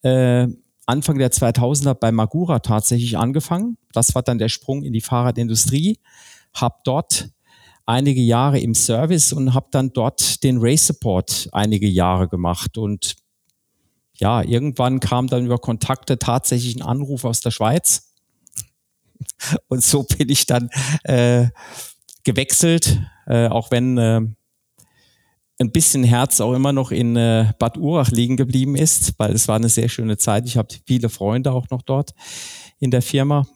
[0.02, 0.48] äh,
[0.90, 3.78] Anfang der 2000er bei Magura tatsächlich angefangen.
[3.92, 5.98] Das war dann der Sprung in die Fahrradindustrie.
[6.52, 7.30] Hab dort
[7.86, 12.76] einige Jahre im Service und habe dann dort den Race Support einige Jahre gemacht.
[12.76, 13.16] Und
[14.14, 18.12] ja, irgendwann kam dann über Kontakte tatsächlich ein Anruf aus der Schweiz.
[19.68, 20.70] Und so bin ich dann
[21.04, 21.48] äh,
[22.24, 24.22] gewechselt, äh, auch wenn äh,
[25.60, 29.46] ein bisschen Herz auch immer noch in äh, Bad Urach liegen geblieben ist, weil es
[29.46, 30.46] war eine sehr schöne Zeit.
[30.46, 32.12] Ich habe viele Freunde auch noch dort
[32.78, 33.46] in der Firma.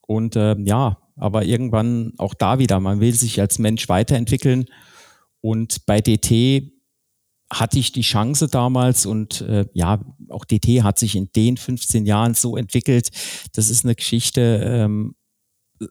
[0.00, 4.66] Und äh, ja, aber irgendwann auch da wieder, man will sich als Mensch weiterentwickeln.
[5.40, 6.72] Und bei DT
[7.52, 12.04] hatte ich die Chance damals und äh, ja, auch DT hat sich in den 15
[12.04, 13.10] Jahren so entwickelt.
[13.52, 15.14] Das ist eine Geschichte, ähm,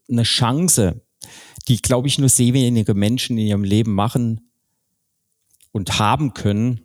[0.10, 1.06] eine Chance,
[1.68, 4.51] die, glaube ich, nur sehr wenige Menschen in ihrem Leben machen,
[5.72, 6.82] und haben können,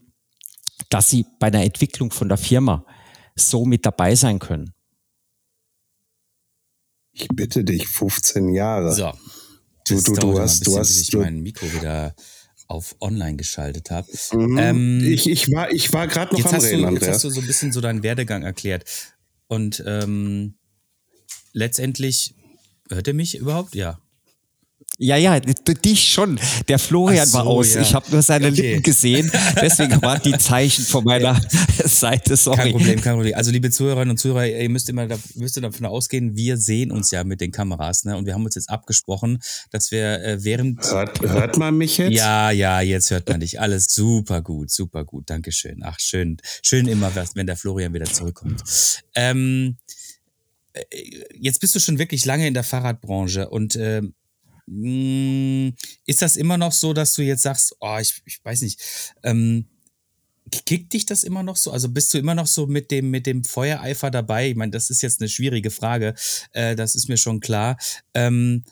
[0.90, 2.84] dass sie bei der Entwicklung von der Firma
[3.34, 4.72] so mit dabei sein können.
[7.12, 8.94] Ich bitte dich, 15 Jahre.
[8.94, 9.12] So.
[9.88, 12.14] Du, du, du hast, bisschen, du hast, bis ich du, mein Mikro wieder
[12.68, 14.08] auf online geschaltet habe.
[14.32, 14.58] Mhm.
[14.58, 16.94] Ähm, ich, ich war, ich war gerade noch jetzt am hast Reden, du.
[16.94, 18.84] Jetzt hast du so ein bisschen so deinen Werdegang erklärt.
[19.46, 20.58] Und ähm,
[21.52, 22.34] letztendlich,
[22.90, 23.74] hört ihr mich überhaupt?
[23.74, 24.00] Ja.
[24.98, 26.40] Ja, ja, dich schon.
[26.68, 27.74] Der Florian so, war aus.
[27.74, 27.82] ja.
[27.82, 28.60] Ich habe nur seine Okay.
[28.60, 29.30] Lippen gesehen.
[29.60, 31.38] Deswegen waren die Zeichen von meiner
[31.84, 32.36] Seite.
[32.36, 32.56] Sorry.
[32.56, 33.34] Kein Problem, kein Problem.
[33.34, 36.90] Also liebe Zuhörerinnen und Zuhörer, ihr müsst immer da, müsst ihr davon ausgehen, wir sehen
[36.92, 38.16] uns ja mit den Kameras, ne?
[38.16, 42.14] Und wir haben uns jetzt abgesprochen, dass wir äh, während Hört, hört man mich jetzt?
[42.14, 43.60] Ja, ja, jetzt hört man dich.
[43.60, 45.28] Alles super gut, super gut.
[45.28, 45.82] Dankeschön.
[45.84, 46.38] Ach, schön.
[46.62, 48.62] Schön immer, wenn der Florian wieder zurückkommt.
[49.14, 49.76] Ähm,
[50.72, 50.82] äh,
[51.38, 54.12] jetzt bist du schon wirklich lange in der Fahrradbranche und ähm, mh,
[54.66, 58.80] ist das immer noch so, dass du jetzt sagst, oh, ich, ich weiß nicht,
[59.22, 59.66] ähm,
[60.64, 61.70] kickt dich das immer noch so?
[61.70, 64.50] Also bist du immer noch so mit dem, mit dem Feuereifer dabei?
[64.50, 66.14] Ich meine, das ist jetzt eine schwierige Frage,
[66.52, 67.76] äh, das ist mir schon klar.
[68.14, 68.64] Ähm,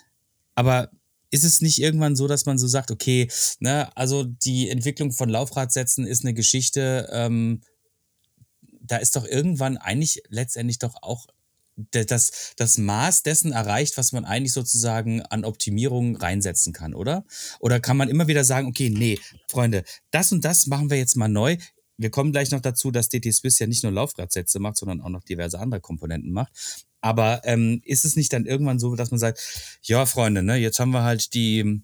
[0.55, 0.91] aber
[1.31, 3.29] ist es nicht irgendwann so, dass man so sagt, okay,
[3.59, 7.61] ne, also die Entwicklung von Laufradsätzen ist eine Geschichte, ähm,
[8.81, 11.27] da ist doch irgendwann eigentlich letztendlich doch auch
[11.77, 17.25] das, das Maß dessen erreicht, was man eigentlich sozusagen an Optimierung reinsetzen kann, oder?
[17.61, 21.17] Oder kann man immer wieder sagen, okay, nee, Freunde, das und das machen wir jetzt
[21.17, 21.57] mal neu.
[21.97, 25.09] Wir kommen gleich noch dazu, dass DT Swiss ja nicht nur Laufradsätze macht, sondern auch
[25.09, 26.53] noch diverse andere Komponenten macht.
[27.01, 30.81] Aber ähm, ist es nicht dann irgendwann so, dass man sagt, ja, Freunde, ne, jetzt
[30.81, 31.83] haben wir halt die,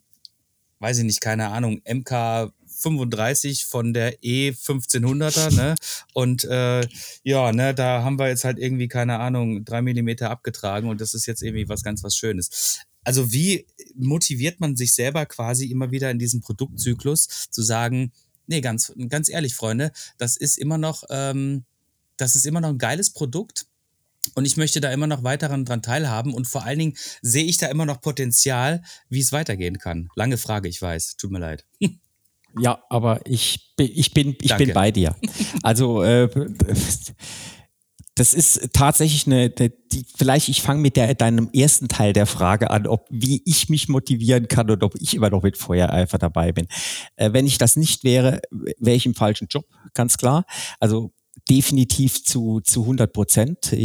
[0.78, 5.74] weiß ich nicht, keine Ahnung, MK 35 von der E 1500er, ne?
[6.14, 6.86] Und äh,
[7.22, 11.14] ja, ne, da haben wir jetzt halt irgendwie, keine Ahnung, drei Millimeter abgetragen und das
[11.14, 12.80] ist jetzt irgendwie was ganz was Schönes.
[13.04, 18.12] Also wie motiviert man sich selber quasi immer wieder in diesem Produktzyklus zu sagen,
[18.46, 21.64] nee, ganz, ganz ehrlich, Freunde, das ist immer noch, ähm,
[22.16, 23.66] das ist immer noch ein geiles Produkt.
[24.34, 27.56] Und ich möchte da immer noch weiter dran teilhaben und vor allen Dingen sehe ich
[27.56, 30.10] da immer noch Potenzial, wie es weitergehen kann.
[30.14, 31.16] Lange Frage, ich weiß.
[31.16, 31.64] Tut mir leid.
[32.58, 34.66] Ja, aber ich bin, ich bin, ich Danke.
[34.66, 35.14] bin bei dir.
[35.62, 36.28] Also äh,
[38.14, 42.26] das ist tatsächlich eine, eine die, vielleicht ich fange mit der, deinem ersten Teil der
[42.26, 46.18] Frage an, ob wie ich mich motivieren kann und ob ich immer noch mit Feuereifer
[46.18, 46.66] dabei bin.
[47.16, 50.44] Äh, wenn ich das nicht wäre, wäre ich im falschen Job, ganz klar.
[50.80, 51.12] Also
[51.50, 53.76] definitiv zu, zu 100 Prozent.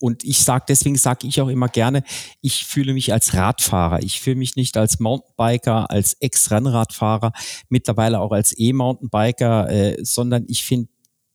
[0.00, 2.02] Und ich sage, deswegen sage ich auch immer gerne,
[2.40, 4.02] ich fühle mich als Radfahrer.
[4.02, 7.32] Ich fühle mich nicht als Mountainbiker, als Ex-Rennradfahrer,
[7.68, 10.88] mittlerweile auch als E-Mountainbiker, äh, sondern ich finde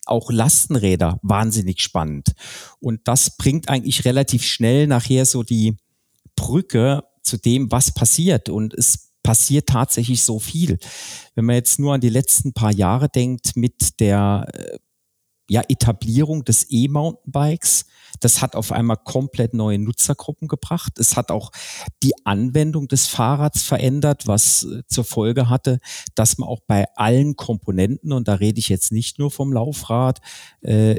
[0.05, 2.33] auch Lastenräder wahnsinnig spannend.
[2.79, 5.77] Und das bringt eigentlich relativ schnell nachher so die
[6.35, 8.49] Brücke zu dem, was passiert.
[8.49, 10.77] Und es passiert tatsächlich so viel.
[11.35, 14.77] Wenn man jetzt nur an die letzten paar Jahre denkt mit der äh,
[15.49, 17.85] ja, Etablierung des E-Mountainbikes.
[18.21, 20.99] Das hat auf einmal komplett neue Nutzergruppen gebracht.
[20.99, 21.51] Es hat auch
[22.03, 25.79] die Anwendung des Fahrrads verändert, was äh, zur Folge hatte,
[26.15, 30.19] dass man auch bei allen Komponenten, und da rede ich jetzt nicht nur vom Laufrad,
[30.61, 30.95] äh,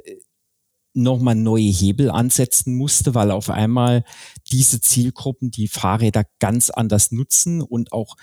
[0.92, 4.02] nochmal neue Hebel ansetzen musste, weil auf einmal
[4.50, 8.16] diese Zielgruppen die Fahrräder ganz anders nutzen und auch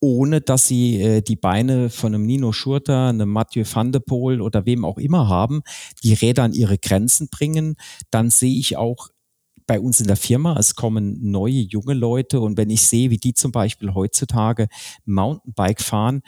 [0.00, 4.40] ohne dass sie äh, die Beine von einem Nino Schurter, einem Mathieu van de Poel
[4.40, 5.62] oder wem auch immer haben,
[6.02, 7.76] die Räder an ihre Grenzen bringen,
[8.10, 9.08] dann sehe ich auch
[9.66, 13.18] bei uns in der Firma, es kommen neue junge Leute und wenn ich sehe, wie
[13.18, 14.68] die zum Beispiel heutzutage
[15.04, 16.22] Mountainbike fahren,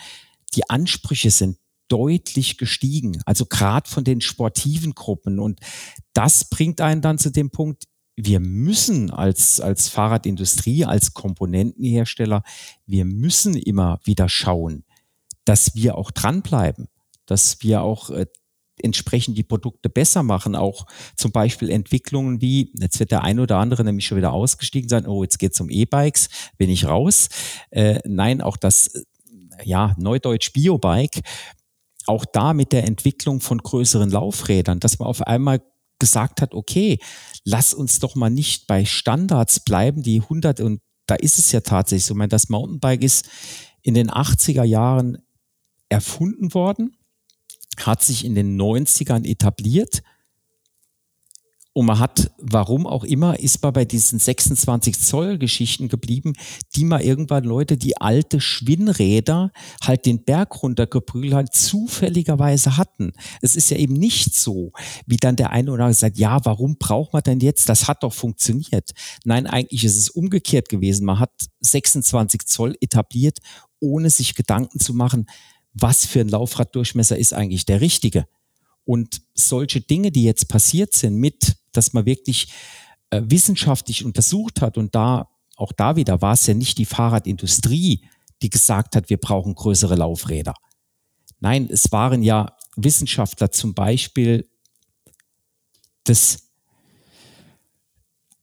[0.55, 1.57] die Ansprüche sind
[1.89, 5.59] deutlich gestiegen, also gerade von den sportiven Gruppen und
[6.13, 7.85] das bringt einen dann zu dem Punkt,
[8.27, 12.43] wir müssen als, als Fahrradindustrie, als Komponentenhersteller,
[12.87, 14.85] wir müssen immer wieder schauen,
[15.45, 16.89] dass wir auch dranbleiben,
[17.27, 18.27] dass wir auch äh,
[18.83, 23.59] entsprechend die Produkte besser machen, auch zum Beispiel Entwicklungen wie, jetzt wird der ein oder
[23.59, 27.29] andere nämlich schon wieder ausgestiegen sein, oh, jetzt geht's um E-Bikes, bin ich raus.
[27.71, 29.05] Äh, nein, auch das,
[29.65, 31.21] ja, Neudeutsch Biobike,
[32.07, 35.61] auch da mit der Entwicklung von größeren Laufrädern, dass man auf einmal
[36.01, 36.99] gesagt hat, okay,
[37.45, 41.61] lass uns doch mal nicht bei Standards bleiben, die 100 und da ist es ja
[41.61, 43.29] tatsächlich so, ich meine, das Mountainbike ist
[43.83, 45.19] in den 80er Jahren
[45.89, 46.97] erfunden worden,
[47.79, 50.03] hat sich in den 90ern etabliert
[51.73, 56.33] und man hat, warum auch immer, ist man bei diesen 26 Zoll Geschichten geblieben,
[56.75, 59.53] die mal irgendwann Leute, die alte Schwinnräder
[59.83, 63.13] halt den Berg runtergeprügelt haben, zufälligerweise hatten.
[63.41, 64.73] Es ist ja eben nicht so,
[65.07, 67.69] wie dann der eine oder andere sagt, ja, warum braucht man denn jetzt?
[67.69, 68.91] Das hat doch funktioniert.
[69.25, 71.05] Nein, eigentlich ist es umgekehrt gewesen.
[71.05, 71.31] Man hat
[71.61, 73.39] 26 Zoll etabliert,
[73.79, 75.27] ohne sich Gedanken zu machen,
[75.73, 78.27] was für ein Laufraddurchmesser ist eigentlich der richtige.
[78.91, 82.49] Und solche Dinge, die jetzt passiert sind mit, dass man wirklich
[83.11, 88.05] äh, wissenschaftlich untersucht hat und da, auch da wieder war es ja nicht die Fahrradindustrie,
[88.43, 90.55] die gesagt hat, wir brauchen größere Laufräder.
[91.39, 94.51] Nein, es waren ja Wissenschaftler zum Beispiel
[96.09, 96.50] des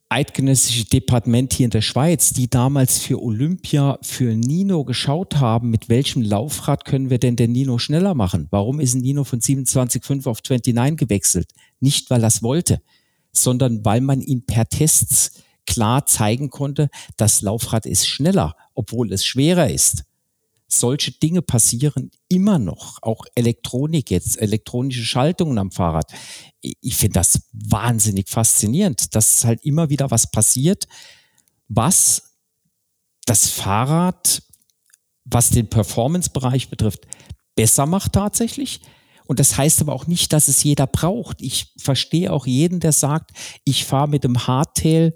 [0.10, 5.90] eidgenössische Departement hier in der Schweiz, die damals für Olympia, für Nino geschaut haben, mit
[5.90, 8.48] welchem Laufrad können wir denn den Nino schneller machen?
[8.50, 11.52] Warum ist ein Nino von 27,5 auf 29 gewechselt?
[11.80, 12.82] Nicht, weil er es wollte,
[13.32, 19.26] sondern weil man ihn per Tests klar zeigen konnte, das Laufrad ist schneller, obwohl es
[19.26, 20.07] schwerer ist
[20.68, 23.02] solche Dinge passieren immer noch.
[23.02, 26.12] Auch Elektronik jetzt, elektronische Schaltungen am Fahrrad.
[26.62, 30.88] Ich finde das wahnsinnig faszinierend, dass halt immer wieder was passiert,
[31.70, 32.36] was
[33.26, 34.44] das Fahrrad,
[35.24, 37.08] was den Performance-Bereich betrifft,
[37.56, 38.82] besser macht tatsächlich.
[39.26, 41.42] Und das heißt aber auch nicht, dass es jeder braucht.
[41.42, 43.32] Ich verstehe auch jeden, der sagt,
[43.66, 45.14] ich fahre mit dem Hardtail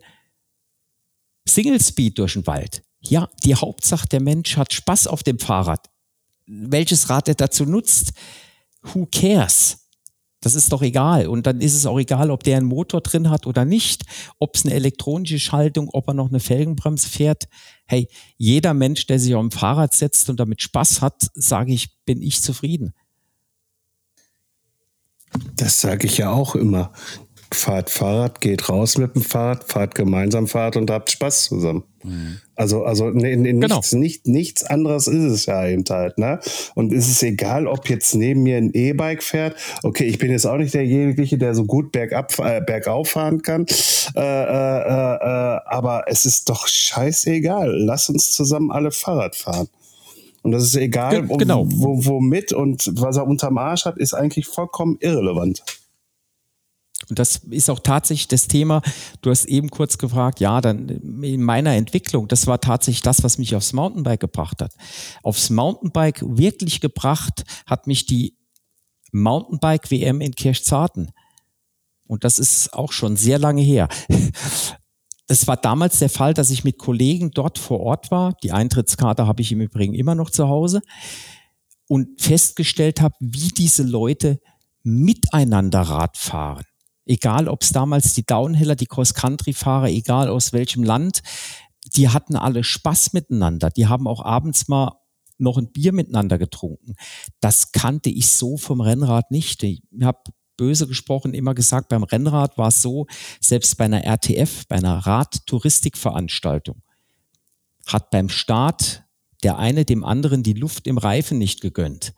[1.47, 2.83] Single Speed durch den Wald.
[3.01, 5.89] Ja, die Hauptsache, der Mensch hat Spaß auf dem Fahrrad.
[6.45, 8.13] Welches Rad er dazu nutzt,
[8.81, 9.77] who cares?
[10.43, 11.27] Das ist doch egal.
[11.27, 14.03] Und dann ist es auch egal, ob der einen Motor drin hat oder nicht,
[14.39, 17.47] ob es eine elektronische Schaltung, ob er noch eine Felgenbremse fährt.
[17.85, 22.03] Hey, jeder Mensch, der sich auf dem Fahrrad setzt und damit Spaß hat, sage ich,
[22.05, 22.93] bin ich zufrieden.
[25.55, 26.91] Das sage ich ja auch immer
[27.53, 31.83] fahrt Fahrrad, geht raus mit dem Fahrrad, fahrt gemeinsam Fahrrad und habt Spaß zusammen.
[32.03, 32.37] Mhm.
[32.55, 33.75] Also, also nee, nee, genau.
[33.75, 36.17] nichts, nicht, nichts anderes ist es ja eben halt.
[36.17, 36.39] Ne?
[36.75, 39.55] Und ist es egal, ob jetzt neben mir ein E-Bike fährt.
[39.83, 43.65] Okay, ich bin jetzt auch nicht derjenige, der so gut bergab, äh, bergauf fahren kann.
[44.15, 47.71] Äh, äh, äh, aber es ist doch scheißegal.
[47.71, 49.67] Lass uns zusammen alle Fahrrad fahren.
[50.43, 51.67] Und das ist egal, genau.
[51.69, 55.63] wo, womit und was er unterm Arsch hat, ist eigentlich vollkommen irrelevant.
[57.11, 58.81] Und das ist auch tatsächlich das Thema.
[59.21, 63.37] Du hast eben kurz gefragt, ja, dann in meiner Entwicklung, das war tatsächlich das, was
[63.37, 64.73] mich aufs Mountainbike gebracht hat.
[65.21, 68.37] Aufs Mountainbike wirklich gebracht hat mich die
[69.11, 71.11] Mountainbike WM in Kirchzarten.
[72.07, 73.89] Und das ist auch schon sehr lange her.
[75.27, 78.37] Es war damals der Fall, dass ich mit Kollegen dort vor Ort war.
[78.41, 80.81] Die Eintrittskarte habe ich im Übrigen immer noch zu Hause
[81.87, 84.39] und festgestellt habe, wie diese Leute
[84.83, 86.63] miteinander Rad fahren
[87.05, 91.21] egal ob es damals die Downhiller, die Cross-Country-Fahrer, egal aus welchem Land,
[91.95, 93.69] die hatten alle Spaß miteinander.
[93.69, 94.93] Die haben auch abends mal
[95.37, 96.93] noch ein Bier miteinander getrunken.
[97.39, 99.63] Das kannte ich so vom Rennrad nicht.
[99.63, 100.19] Ich habe
[100.55, 103.07] böse gesprochen immer gesagt, beim Rennrad war es so,
[103.39, 106.83] selbst bei einer RTF, bei einer Radtouristikveranstaltung,
[107.87, 109.03] hat beim Start
[109.43, 112.13] der eine dem anderen die Luft im Reifen nicht gegönnt.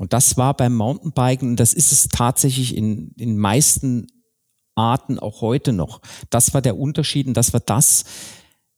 [0.00, 4.06] Und das war beim Mountainbiken, und das ist es tatsächlich in den meisten
[4.74, 6.00] Arten auch heute noch.
[6.30, 8.04] Das war der Unterschied und das war das,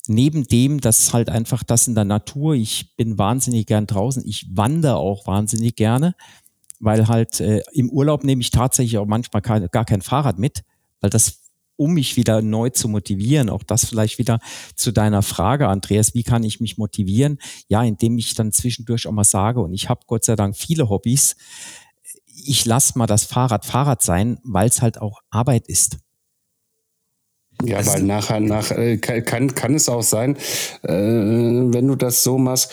[0.09, 4.49] neben dem, dass halt einfach das in der Natur, ich bin wahnsinnig gern draußen, ich
[4.51, 6.17] wandere auch wahnsinnig gerne,
[6.81, 10.63] weil halt äh, im Urlaub nehme ich tatsächlich auch manchmal keine, gar kein Fahrrad mit,
[11.01, 11.42] weil das
[11.77, 13.51] um mich wieder neu zu motivieren.
[13.51, 14.39] Auch das vielleicht wieder
[14.77, 17.39] zu deiner Frage, Andreas, wie kann ich mich motivieren?
[17.69, 20.89] Ja, indem ich dann zwischendurch auch mal sage, und ich habe Gott sei Dank viele
[20.89, 21.37] Hobbys,
[22.45, 25.99] ich lasse mal das Fahrrad Fahrrad sein, weil es halt auch Arbeit ist.
[27.65, 30.37] Ja, also, weil nachher, nach, äh, kann, kann es auch sein,
[30.83, 32.73] äh, wenn du das so machst,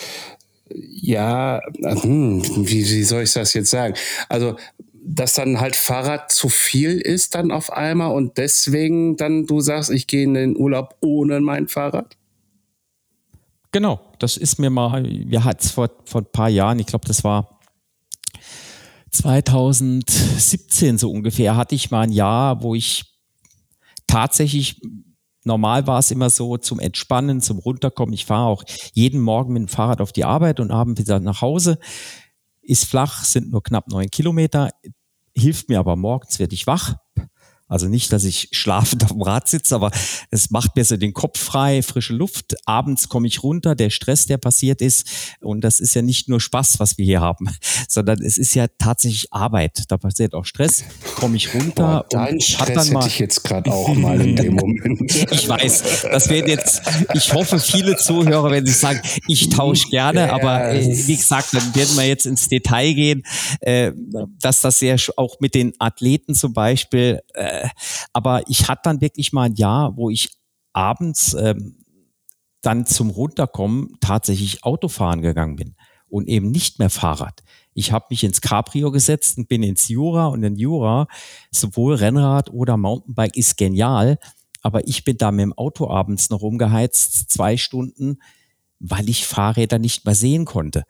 [0.72, 3.96] ja, hm, wie, wie soll ich das jetzt sagen?
[4.28, 4.56] Also
[5.12, 9.90] dass dann halt Fahrrad zu viel ist dann auf einmal und deswegen dann du sagst,
[9.90, 12.16] ich gehe in den Urlaub ohne mein Fahrrad?
[13.72, 17.08] Genau, das ist mir mal, wir hatten es vor, vor ein paar Jahren, ich glaube,
[17.08, 17.60] das war
[19.12, 23.06] 2017 so ungefähr, hatte ich mal ein Jahr, wo ich
[24.06, 24.80] tatsächlich
[25.46, 28.14] Normal war es immer so zum Entspannen, zum Runterkommen.
[28.14, 31.42] Ich fahre auch jeden Morgen mit dem Fahrrad auf die Arbeit und abends wieder nach
[31.42, 31.80] Hause
[32.70, 34.70] ist flach, sind nur knapp neun Kilometer,
[35.40, 36.96] hilft mir aber morgens, werde ich wach,
[37.70, 39.92] also nicht, dass ich schlafend auf dem Rad sitze, aber
[40.32, 42.56] es macht mir so den Kopf frei, frische Luft.
[42.66, 45.08] Abends komme ich runter, der Stress, der passiert ist.
[45.40, 47.48] Und das ist ja nicht nur Spaß, was wir hier haben,
[47.88, 49.84] sondern es ist ja tatsächlich Arbeit.
[49.88, 50.84] Da passiert auch Stress,
[51.16, 52.06] komme ich runter.
[52.10, 55.32] Boah, dein Stress dann mal, hätte ich jetzt gerade auch mal in dem Moment.
[55.32, 56.82] ich weiß, das werden jetzt,
[57.14, 61.54] ich hoffe, viele Zuhörer, wenn sie sagen, ich tausche gerne, ja, aber äh, wie gesagt,
[61.54, 63.24] dann werden wir jetzt ins Detail gehen,
[63.62, 63.92] äh,
[64.42, 67.22] dass das ja auch mit den Athleten zum Beispiel
[67.64, 67.70] äh,
[68.14, 70.30] aber ich hatte dann wirklich mal ein Jahr, wo ich
[70.74, 71.84] abends ähm,
[72.62, 75.76] dann zum Runterkommen tatsächlich Autofahren gegangen bin
[76.10, 77.44] und eben nicht mehr Fahrrad.
[77.74, 81.08] Ich habe mich ins Cabrio gesetzt und bin ins Jura und in Jura
[81.52, 84.18] sowohl Rennrad oder Mountainbike ist genial,
[84.62, 88.20] aber ich bin da mit dem Auto abends noch rumgeheizt, zwei Stunden,
[88.80, 90.84] weil ich Fahrräder nicht mehr sehen konnte.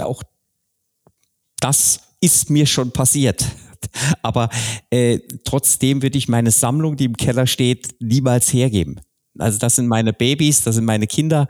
[0.00, 0.22] Auch
[1.60, 3.46] das ist mir schon passiert.
[4.22, 4.48] Aber
[4.90, 9.00] äh, trotzdem würde ich meine Sammlung, die im Keller steht, niemals hergeben.
[9.38, 11.48] Also das sind meine Babys, das sind meine Kinder.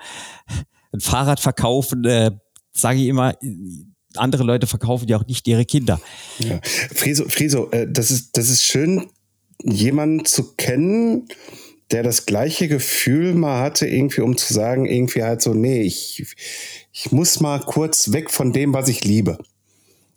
[0.92, 2.30] Ein Fahrrad verkaufen, äh,
[2.72, 3.34] sage ich immer,
[4.16, 6.00] andere Leute verkaufen ja auch nicht ihre Kinder.
[6.38, 6.60] Ja.
[6.94, 9.08] Friso, Friso äh, das, ist, das ist schön,
[9.62, 11.28] jemanden zu kennen,
[11.90, 16.34] der das gleiche Gefühl mal hatte, irgendwie um zu sagen, irgendwie halt so, nee, ich,
[16.92, 19.38] ich muss mal kurz weg von dem, was ich liebe.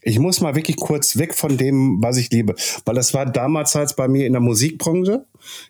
[0.07, 2.55] Ich muss mal wirklich kurz weg von dem, was ich liebe,
[2.85, 5.25] weil das war damals halt bei mir in der Musikbranche.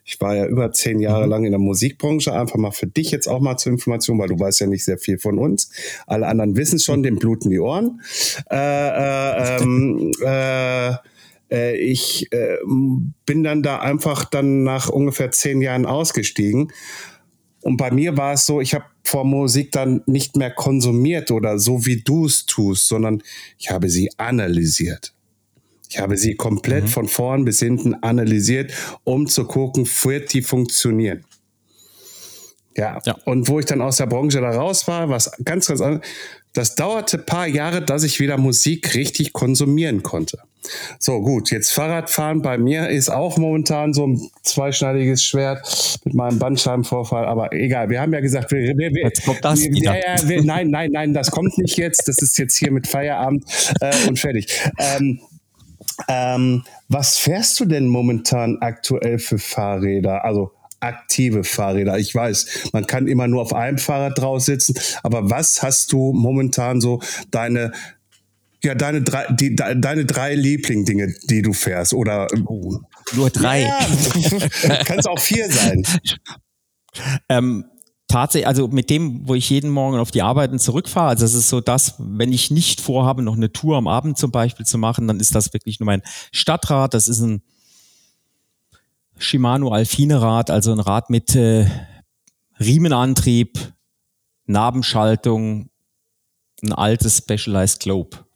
[0.06, 1.32] Ich war ja über zehn Jahre mhm.
[1.32, 2.32] lang in der Musikbranche.
[2.34, 5.00] Einfach mal für dich jetzt auch mal zur Information, weil du weißt ja nicht sehr
[5.00, 5.72] viel von uns.
[6.06, 8.00] Alle anderen wissen schon, dem bluten die Ohren.
[8.52, 10.92] Äh, äh, ähm, äh,
[11.50, 12.58] äh, ich äh,
[13.26, 16.72] bin dann da einfach dann nach ungefähr zehn Jahren ausgestiegen.
[17.62, 21.60] Und bei mir war es so, ich habe vor Musik dann nicht mehr konsumiert oder
[21.60, 23.24] so wie du es tust, sondern
[23.58, 25.14] ich habe sie analysiert.
[25.90, 26.90] Ich habe sie komplett mhm.
[26.90, 31.24] von vorn bis hinten analysiert, um zu gucken, wird die funktionieren.
[32.76, 33.00] Ja.
[33.06, 33.16] ja.
[33.26, 36.08] Und wo ich dann aus der Branche da raus war, was ganz, ganz anderes.
[36.58, 40.40] Das dauerte paar Jahre, dass ich wieder Musik richtig konsumieren konnte.
[40.98, 46.40] So, gut, jetzt Fahrradfahren bei mir ist auch momentan so ein zweischneidiges Schwert mit meinem
[46.40, 49.96] Bandscheibenvorfall, aber egal, wir haben ja gesagt, wir, wir, wir, jetzt kommt das wieder.
[49.96, 52.88] Ja, ja, wir, nein, nein, nein, das kommt nicht jetzt, das ist jetzt hier mit
[52.88, 53.46] Feierabend
[53.80, 54.48] äh, und fertig.
[54.80, 55.22] Ähm,
[56.08, 60.26] ähm, was fährst du denn momentan aktuell für Fahrräder?
[60.26, 61.98] Also aktive Fahrräder.
[61.98, 66.14] Ich weiß, man kann immer nur auf einem Fahrrad draus sitzen, aber was hast du
[66.14, 67.02] momentan so
[67.32, 67.72] deine
[68.64, 72.28] ja, deine drei, die, deine drei Liebling-Dinge, die du fährst, oder?
[72.46, 72.80] Oh,
[73.14, 73.62] nur drei.
[73.62, 73.80] Ja,
[74.84, 75.84] kann es auch vier sein.
[77.30, 77.66] ähm,
[78.08, 81.50] tatsächlich, also mit dem, wo ich jeden Morgen auf die Arbeiten zurückfahre, also das ist
[81.50, 85.08] so das, wenn ich nicht vorhabe, noch eine Tour am Abend zum Beispiel zu machen,
[85.08, 86.02] dann ist das wirklich nur mein
[86.32, 86.94] Stadtrad.
[86.94, 87.44] Das ist ein
[89.18, 91.68] Shimano Alfine Rad, also ein Rad mit äh,
[92.60, 93.74] Riemenantrieb,
[94.46, 95.70] Nabenschaltung,
[96.64, 98.28] ein altes Specialized Globe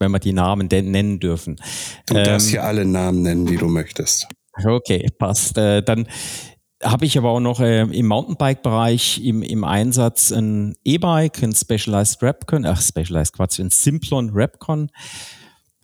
[0.00, 1.56] wenn wir die Namen denn nennen dürfen.
[2.06, 4.26] Du ähm, darfst hier alle Namen nennen, die du möchtest.
[4.64, 5.56] Okay, passt.
[5.58, 6.08] Äh, dann
[6.82, 12.22] habe ich aber auch noch äh, im Mountainbike-Bereich im, im Einsatz ein E-Bike, ein Specialized
[12.22, 14.90] Rapcon, ach Specialized Quatsch, ein Simplon Rapcon.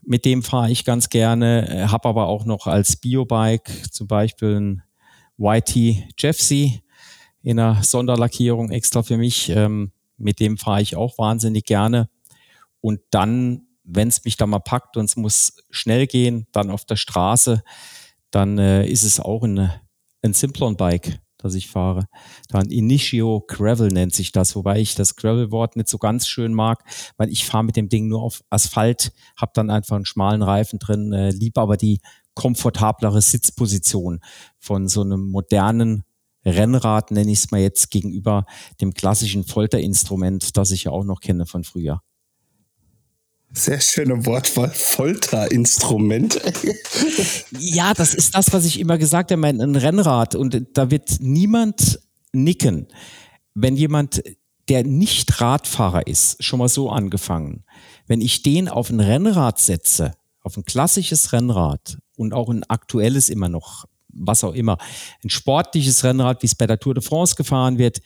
[0.06, 4.60] Mit dem fahre ich ganz gerne, äh, habe aber auch noch als Biobike zum Beispiel
[4.60, 4.82] ein
[5.38, 6.82] YT Jeffsy
[7.42, 9.50] in einer Sonderlackierung extra für mich.
[9.50, 12.08] Ähm, mit dem fahre ich auch wahnsinnig gerne.
[12.80, 16.84] Und dann wenn es mich da mal packt und es muss schnell gehen, dann auf
[16.84, 17.62] der Straße,
[18.30, 19.70] dann äh, ist es auch ein,
[20.22, 22.06] ein Simplon-Bike, das ich fahre.
[22.48, 26.84] Dann Initio Gravel nennt sich das, wobei ich das Gravel-Wort nicht so ganz schön mag,
[27.16, 30.78] weil ich fahre mit dem Ding nur auf Asphalt, habe dann einfach einen schmalen Reifen
[30.78, 32.00] drin, äh, lieb aber die
[32.34, 34.20] komfortablere Sitzposition
[34.58, 36.04] von so einem modernen
[36.44, 38.44] Rennrad, nenne ich es mal jetzt, gegenüber
[38.80, 42.02] dem klassischen Folterinstrument, das ich ja auch noch kenne von früher.
[43.52, 46.40] Sehr schöne Wortwahl, Folterinstrument.
[47.58, 50.34] ja, das ist das, was ich immer gesagt habe, ein Rennrad.
[50.34, 52.00] Und da wird niemand
[52.32, 52.88] nicken,
[53.54, 54.22] wenn jemand,
[54.68, 57.64] der nicht Radfahrer ist, schon mal so angefangen,
[58.06, 63.28] wenn ich den auf ein Rennrad setze, auf ein klassisches Rennrad und auch ein aktuelles
[63.28, 64.78] immer noch, was auch immer,
[65.24, 68.00] ein sportliches Rennrad, wie es bei der Tour de France gefahren wird,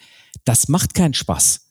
[0.44, 1.66] das macht keinen Spaß.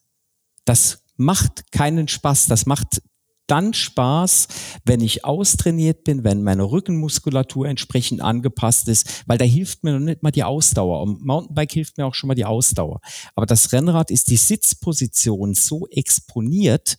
[0.66, 2.48] Das macht keinen Spaß.
[2.48, 3.02] Das macht
[3.50, 4.48] dann Spaß,
[4.86, 10.00] wenn ich austrainiert bin, wenn meine Rückenmuskulatur entsprechend angepasst ist, weil da hilft mir noch
[10.00, 11.02] nicht mal die Ausdauer.
[11.02, 13.00] Und Mountainbike hilft mir auch schon mal die Ausdauer.
[13.36, 16.98] Aber das Rennrad ist die Sitzposition so exponiert,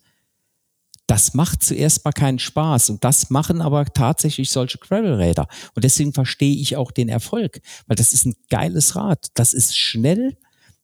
[1.06, 2.90] das macht zuerst mal keinen Spaß.
[2.90, 5.48] Und das machen aber tatsächlich solche Gravelräder.
[5.74, 9.26] Und deswegen verstehe ich auch den Erfolg, weil das ist ein geiles Rad.
[9.34, 10.36] Das ist schnell,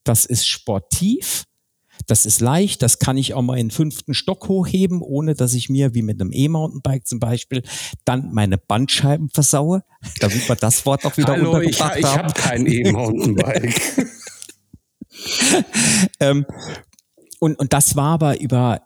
[0.03, 1.45] das ist sportiv
[2.07, 5.55] das ist leicht, das kann ich auch mal in den fünften Stock hochheben, ohne dass
[5.55, 7.63] ich mir, wie mit einem E-Mountainbike zum Beispiel,
[8.05, 9.83] dann meine Bandscheiben versaue.
[10.21, 14.09] Damit wir das Wort auch wieder Hallo, untergebracht ich, ich habe kein E-Mountainbike.
[16.21, 16.47] ähm,
[17.41, 18.83] und, und das war aber über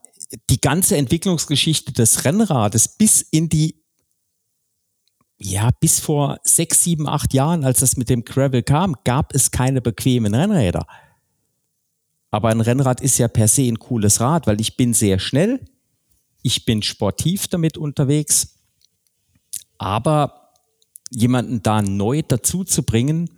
[0.48, 3.80] die ganze Entwicklungsgeschichte des Rennrades bis in die
[5.42, 9.50] ja, bis vor sechs, sieben, acht Jahren, als das mit dem Gravel kam, gab es
[9.50, 10.86] keine bequemen Rennräder.
[12.30, 15.60] Aber ein Rennrad ist ja per se ein cooles Rad, weil ich bin sehr schnell,
[16.42, 18.54] ich bin sportiv damit unterwegs,
[19.78, 20.52] aber
[21.10, 23.30] jemanden da neu dazu zu bringen,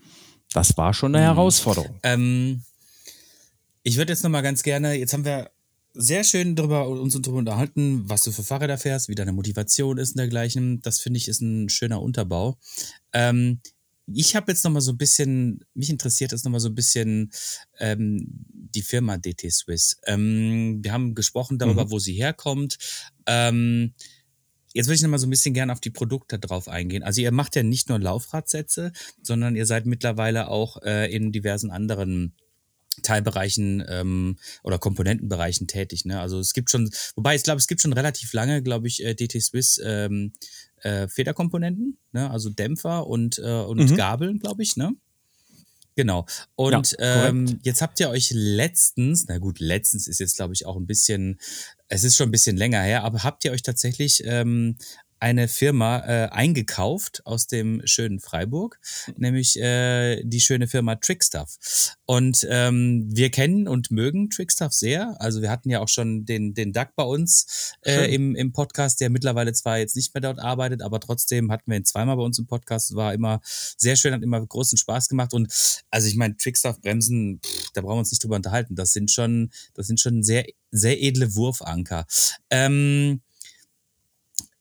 [0.53, 1.35] das war schon eine mhm.
[1.35, 1.99] Herausforderung.
[2.03, 2.63] Ähm,
[3.83, 5.51] ich würde jetzt noch mal ganz gerne, jetzt haben wir
[5.95, 10.13] sehr schön darüber uns darüber unterhalten, was du für Fahrräder fährst, wie deine Motivation ist
[10.13, 10.81] und dergleichen.
[10.83, 12.59] Das finde ich ist ein schöner Unterbau.
[13.13, 13.61] Ähm,
[14.07, 16.75] ich habe jetzt noch mal so ein bisschen, mich interessiert jetzt noch mal so ein
[16.75, 17.31] bisschen
[17.79, 18.27] ähm,
[18.75, 19.99] die Firma DT Swiss.
[20.07, 21.91] Ähm, wir haben gesprochen darüber, mhm.
[21.91, 22.79] wo sie herkommt.
[23.27, 23.95] Ähm,
[24.73, 27.03] jetzt würde ich noch mal so ein bisschen gerne auf die Produkte drauf eingehen.
[27.03, 28.93] Also ihr macht ja nicht nur Laufradsätze,
[29.23, 32.35] sondern ihr seid mittlerweile auch äh, in diversen anderen
[33.03, 36.05] Teilbereichen ähm, oder Komponentenbereichen tätig.
[36.05, 36.21] Ne?
[36.21, 39.15] Also es gibt schon, wobei ich glaube, es gibt schon relativ lange, glaube ich, äh,
[39.15, 40.33] DT Swiss ähm,
[40.83, 42.31] äh, Federkomponenten, ne?
[42.31, 43.97] also Dämpfer und, äh, und mhm.
[43.97, 44.95] Gabeln, glaube ich, ne?
[45.95, 46.25] Genau.
[46.55, 50.65] Und ja, ähm, jetzt habt ihr euch letztens, na gut, letztens ist jetzt, glaube ich,
[50.65, 51.39] auch ein bisschen,
[51.89, 54.77] es ist schon ein bisschen länger her, aber habt ihr euch tatsächlich ähm,
[55.23, 58.81] eine Firma äh, eingekauft aus dem schönen Freiburg,
[59.17, 61.95] nämlich äh, die schöne Firma Trickstuff.
[62.07, 65.15] Und ähm, wir kennen und mögen Trickstuff sehr.
[65.21, 69.01] Also wir hatten ja auch schon den, den Duck bei uns äh, im, im Podcast,
[69.01, 72.25] der mittlerweile zwar jetzt nicht mehr dort arbeitet, aber trotzdem hatten wir ihn zweimal bei
[72.25, 72.97] uns im Podcast.
[72.97, 75.35] War immer sehr schön, hat immer großen Spaß gemacht.
[75.35, 75.53] Und
[75.93, 77.41] also ich meine, Trickstuff-Bremsen,
[77.75, 78.75] da brauchen wir uns nicht drüber unterhalten.
[78.75, 82.07] Das sind schon, das sind schon sehr, sehr edle Wurfanker.
[82.51, 83.21] Ähm,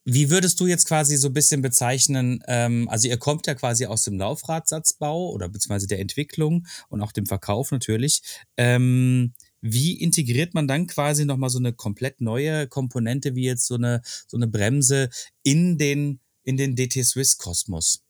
[0.04, 3.86] wie würdest du jetzt quasi so ein bisschen bezeichnen, ähm, also ihr kommt ja quasi
[3.86, 8.22] aus dem Laufradsatzbau oder beziehungsweise der Entwicklung und auch dem Verkauf natürlich.
[8.58, 13.76] Ähm, wie integriert man dann quasi nochmal so eine komplett neue Komponente wie jetzt so
[13.76, 15.10] eine, so eine Bremse
[15.44, 18.04] in den, in den DT Swiss Kosmos?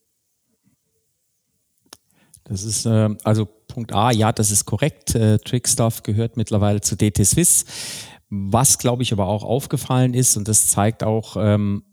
[2.45, 5.15] Das ist äh, also Punkt A, ja, das ist korrekt.
[5.15, 7.65] Äh, Trickstuff gehört mittlerweile zu DT Swiss.
[8.33, 11.83] Was, glaube ich, aber auch aufgefallen ist, und das zeigt auch, ähm,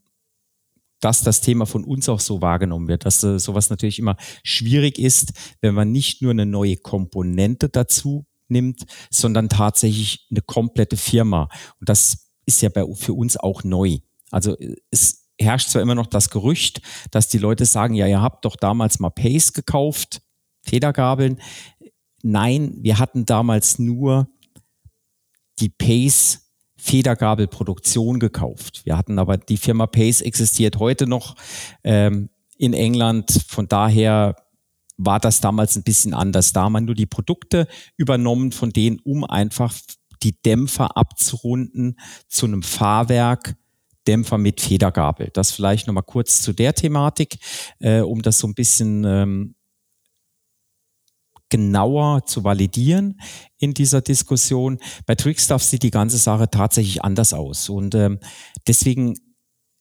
[1.00, 4.98] dass das Thema von uns auch so wahrgenommen wird, dass äh, sowas natürlich immer schwierig
[4.98, 11.48] ist, wenn man nicht nur eine neue Komponente dazu nimmt, sondern tatsächlich eine komplette Firma.
[11.80, 13.98] Und das ist ja bei, für uns auch neu.
[14.30, 14.56] Also
[14.90, 18.56] es herrscht zwar immer noch das Gerücht, dass die Leute sagen, ja, ihr habt doch
[18.56, 20.22] damals mal Pace gekauft,
[20.62, 21.40] Federgabeln.
[22.22, 24.28] Nein, wir hatten damals nur
[25.60, 28.82] die Pace Federgabelproduktion gekauft.
[28.84, 31.34] Wir hatten aber die Firma Pace existiert heute noch
[31.82, 33.44] ähm, in England.
[33.48, 34.36] Von daher
[34.96, 36.52] war das damals ein bisschen anders.
[36.52, 39.74] Da haben wir nur die Produkte übernommen von denen, um einfach
[40.22, 41.98] die Dämpfer abzurunden
[42.28, 43.56] zu einem Fahrwerk,
[44.06, 45.30] Dämpfer mit Federgabel.
[45.32, 47.38] Das vielleicht nochmal kurz zu der Thematik,
[47.78, 49.54] äh, um das so ein bisschen ähm,
[51.48, 53.20] genauer zu validieren
[53.58, 54.78] in dieser Diskussion.
[55.06, 57.68] Bei Trickstuff sieht die ganze Sache tatsächlich anders aus.
[57.68, 58.18] Und ähm,
[58.66, 59.14] deswegen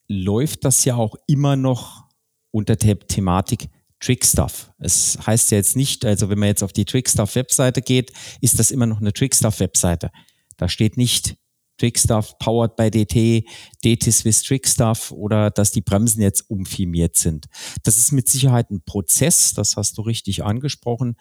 [0.07, 2.05] läuft das ja auch immer noch
[2.51, 4.71] unter der Thematik Trickstuff.
[4.77, 8.11] Es heißt ja jetzt nicht, also wenn man jetzt auf die Trickstuff-Webseite geht,
[8.41, 10.11] ist das immer noch eine Trickstuff-Webseite.
[10.55, 11.35] Da steht nicht
[11.77, 13.47] Trickstuff powered by DT,
[13.83, 17.47] DT Swiss Trickstuff oder dass die Bremsen jetzt umfirmiert sind.
[17.83, 21.15] Das ist mit Sicherheit ein Prozess, das hast du richtig angesprochen,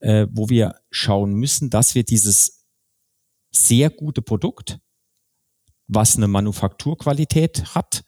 [0.00, 2.66] äh, wo wir schauen müssen, dass wir dieses
[3.50, 4.78] sehr gute Produkt,
[5.88, 8.04] was eine Manufakturqualität hat,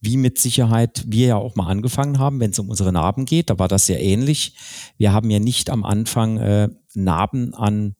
[0.00, 3.48] wie mit Sicherheit wir ja auch mal angefangen haben, wenn es um unsere Narben geht.
[3.48, 4.54] Da war das ja ähnlich.
[4.98, 7.96] Wir haben ja nicht am Anfang äh, Narben an,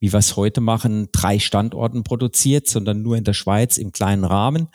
[0.00, 4.24] wie wir es heute machen, drei Standorten produziert, sondern nur in der Schweiz im kleinen
[4.24, 4.68] Rahmen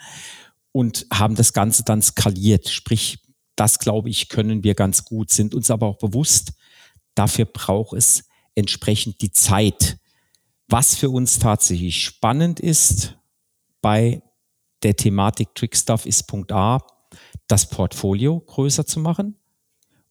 [0.72, 2.68] und haben das Ganze dann skaliert.
[2.68, 3.18] Sprich,
[3.56, 6.52] das glaube ich, können wir ganz gut, sind uns aber auch bewusst,
[7.14, 9.98] dafür braucht es entsprechend die Zeit.
[10.68, 13.16] Was für uns tatsächlich spannend ist
[13.80, 14.22] bei
[14.82, 16.84] der Thematik Trickstuff ist Punkt A,
[17.48, 19.36] das Portfolio größer zu machen.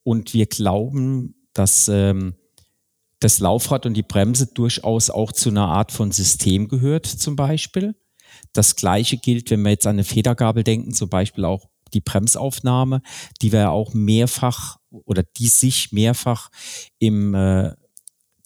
[0.03, 2.35] Und wir glauben, dass ähm,
[3.25, 7.95] das Laufrad und die Bremse durchaus auch zu einer Art von System gehört, zum Beispiel.
[8.53, 13.01] Das Gleiche gilt, wenn wir jetzt an eine Federgabel denken, zum Beispiel auch die Bremsaufnahme,
[13.41, 16.49] die wir auch mehrfach oder die sich mehrfach
[16.99, 17.73] im äh,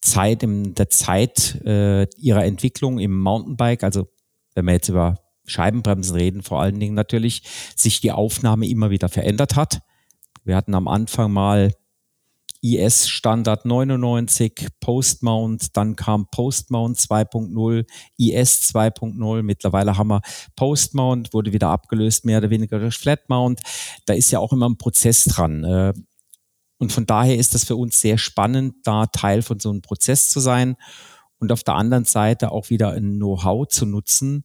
[0.02, 4.08] Zeit, in der Zeit äh, ihrer Entwicklung im Mountainbike, also
[4.56, 7.44] wenn wir jetzt über Scheibenbremsen reden, vor allen Dingen natürlich,
[7.76, 9.82] sich die Aufnahme immer wieder verändert hat.
[10.46, 11.74] Wir hatten am Anfang mal
[12.62, 17.86] IS Standard 99, Postmount, dann kam Postmount 2.0,
[18.18, 20.22] IS 2.0, mittlerweile haben wir
[20.56, 23.62] Postmount, wurde wieder abgelöst, mehr oder weniger durch Flatmount.
[24.06, 25.64] Da ist ja auch immer ein Prozess dran.
[25.64, 25.94] Äh,
[26.78, 30.30] und von daher ist das für uns sehr spannend, da Teil von so einem Prozess
[30.30, 30.76] zu sein
[31.40, 34.44] und auf der anderen Seite auch wieder ein Know-how zu nutzen,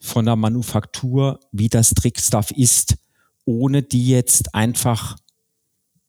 [0.00, 2.96] von der Manufaktur, wie das Trickstuff ist,
[3.44, 5.16] ohne die jetzt einfach,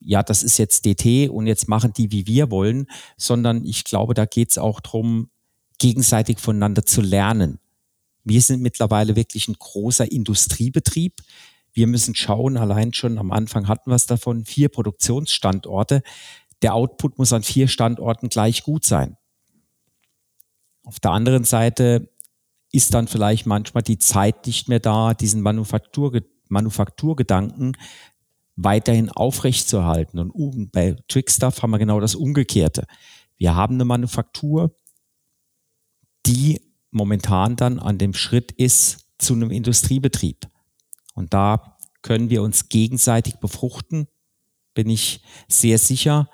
[0.04, 2.86] ja, das ist jetzt DT und jetzt machen die, wie wir wollen,
[3.16, 5.30] sondern ich glaube, da geht es auch darum,
[5.78, 7.58] gegenseitig voneinander zu lernen.
[8.24, 11.20] Wir sind mittlerweile wirklich ein großer Industriebetrieb.
[11.72, 16.02] Wir müssen schauen, allein schon am Anfang hatten wir es davon, vier Produktionsstandorte.
[16.62, 19.16] Der Output muss an vier Standorten gleich gut sein.
[20.84, 22.08] Auf der anderen Seite
[22.72, 27.76] ist dann vielleicht manchmal die Zeit nicht mehr da, diesen Manufaktur, Manufakturgedanken
[28.56, 30.18] weiterhin aufrechtzuerhalten.
[30.18, 32.86] Und bei Trickstuff haben wir genau das Umgekehrte.
[33.36, 34.76] Wir haben eine Manufaktur,
[36.26, 40.46] die momentan dann an dem Schritt ist zu einem Industriebetrieb.
[41.14, 44.08] Und da können wir uns gegenseitig befruchten,
[44.74, 46.28] bin ich sehr sicher,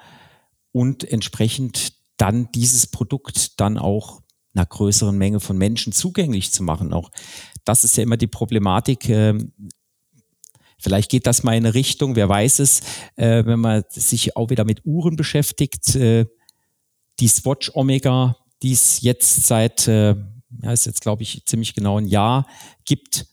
[0.72, 4.22] und entsprechend dann dieses Produkt dann auch
[4.54, 6.92] einer größeren Menge von Menschen zugänglich zu machen.
[6.92, 7.10] Auch
[7.64, 9.08] das ist ja immer die Problematik.
[10.78, 12.80] Vielleicht geht das mal in eine Richtung, wer weiß es,
[13.16, 15.96] äh, wenn man sich auch wieder mit Uhren beschäftigt.
[15.96, 16.26] Äh,
[17.18, 20.14] die Swatch Omega, die es jetzt seit, äh,
[20.62, 22.46] ja, ist jetzt glaube ich ziemlich genau ein Jahr
[22.84, 23.26] gibt,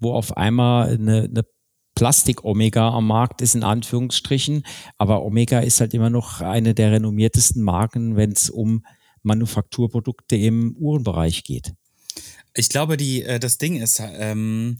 [0.00, 1.44] wo auf einmal eine, eine
[1.94, 4.64] Plastik-Omega am Markt ist, in Anführungsstrichen.
[4.98, 8.84] Aber Omega ist halt immer noch eine der renommiertesten Marken, wenn es um
[9.22, 11.72] Manufakturprodukte im Uhrenbereich geht.
[12.54, 14.78] Ich glaube, die, äh, das Ding ist, ähm,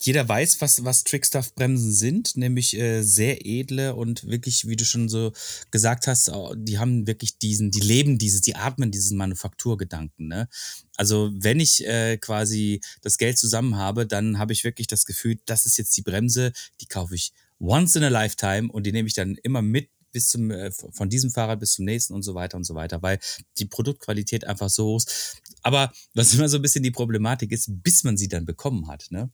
[0.00, 5.08] jeder weiß, was, was Trickstuff-Bremsen sind, nämlich äh, sehr edle und wirklich, wie du schon
[5.08, 5.32] so
[5.70, 10.28] gesagt hast, die haben wirklich diesen, die leben dieses, die atmen diesen Manufakturgedanken.
[10.28, 10.48] Ne?
[10.96, 15.38] Also wenn ich äh, quasi das Geld zusammen habe, dann habe ich wirklich das Gefühl,
[15.46, 19.08] das ist jetzt die Bremse, die kaufe ich once in a lifetime und die nehme
[19.08, 22.34] ich dann immer mit bis zum, äh, von diesem Fahrrad bis zum nächsten und so
[22.34, 23.18] weiter und so weiter, weil
[23.58, 25.42] die Produktqualität einfach so hoch ist.
[25.62, 29.06] Aber was immer so ein bisschen die Problematik ist, bis man sie dann bekommen hat.
[29.10, 29.30] Ne?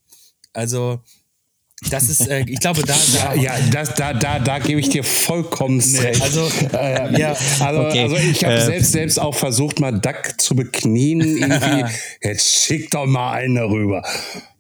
[0.55, 1.01] Also,
[1.91, 2.95] das ist, äh, ich glaube, da.
[3.15, 6.23] da ja, das, da, da, da gebe ich dir vollkommen nee, recht.
[6.23, 7.37] Also, äh, ja.
[7.61, 8.03] also, okay.
[8.03, 8.65] also ich habe äh.
[8.65, 11.21] selbst, selbst auch versucht, mal Duck zu beknien.
[11.21, 11.85] Irgendwie.
[12.23, 14.03] Jetzt schick doch mal einen rüber.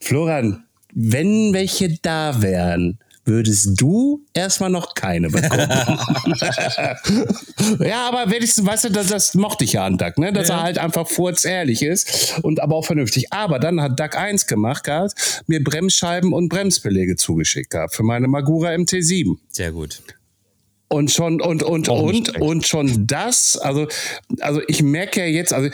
[0.00, 5.68] Florian, wenn welche da wären, würdest du erstmal noch keine bekommen.
[7.80, 10.32] ja, aber ich, weißt du, das, das mochte ich ja an Duck, ne?
[10.32, 10.58] dass ja.
[10.58, 13.32] er halt einfach furzehrlich ist und aber auch vernünftig.
[13.32, 18.28] Aber dann hat Duck 1 gemacht gehabt, mir Bremsscheiben und Bremsbeläge zugeschickt gehabt für meine
[18.28, 19.36] Magura MT7.
[19.48, 20.02] Sehr gut.
[20.88, 23.88] Und schon, und, und, und, und schon das, also,
[24.40, 25.70] also ich merke ja jetzt, also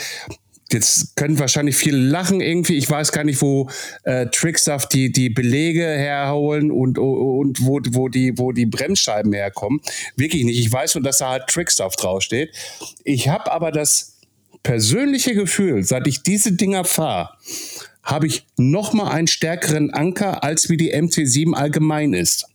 [0.73, 2.77] Jetzt können wahrscheinlich viele lachen irgendwie.
[2.77, 3.69] Ich weiß gar nicht, wo
[4.05, 9.81] äh, Trickstuff die, die Belege herholen und, und wo, wo, die, wo die Bremsscheiben herkommen.
[10.17, 10.59] Wirklich nicht.
[10.61, 12.55] Ich weiß nur, dass da halt Trickstuff draufsteht.
[13.05, 14.19] Ich habe aber das
[14.63, 17.31] persönliche Gefühl, seit ich diese Dinger fahre,
[18.03, 22.47] habe ich noch mal einen stärkeren Anker, als wie die MC7 allgemein ist.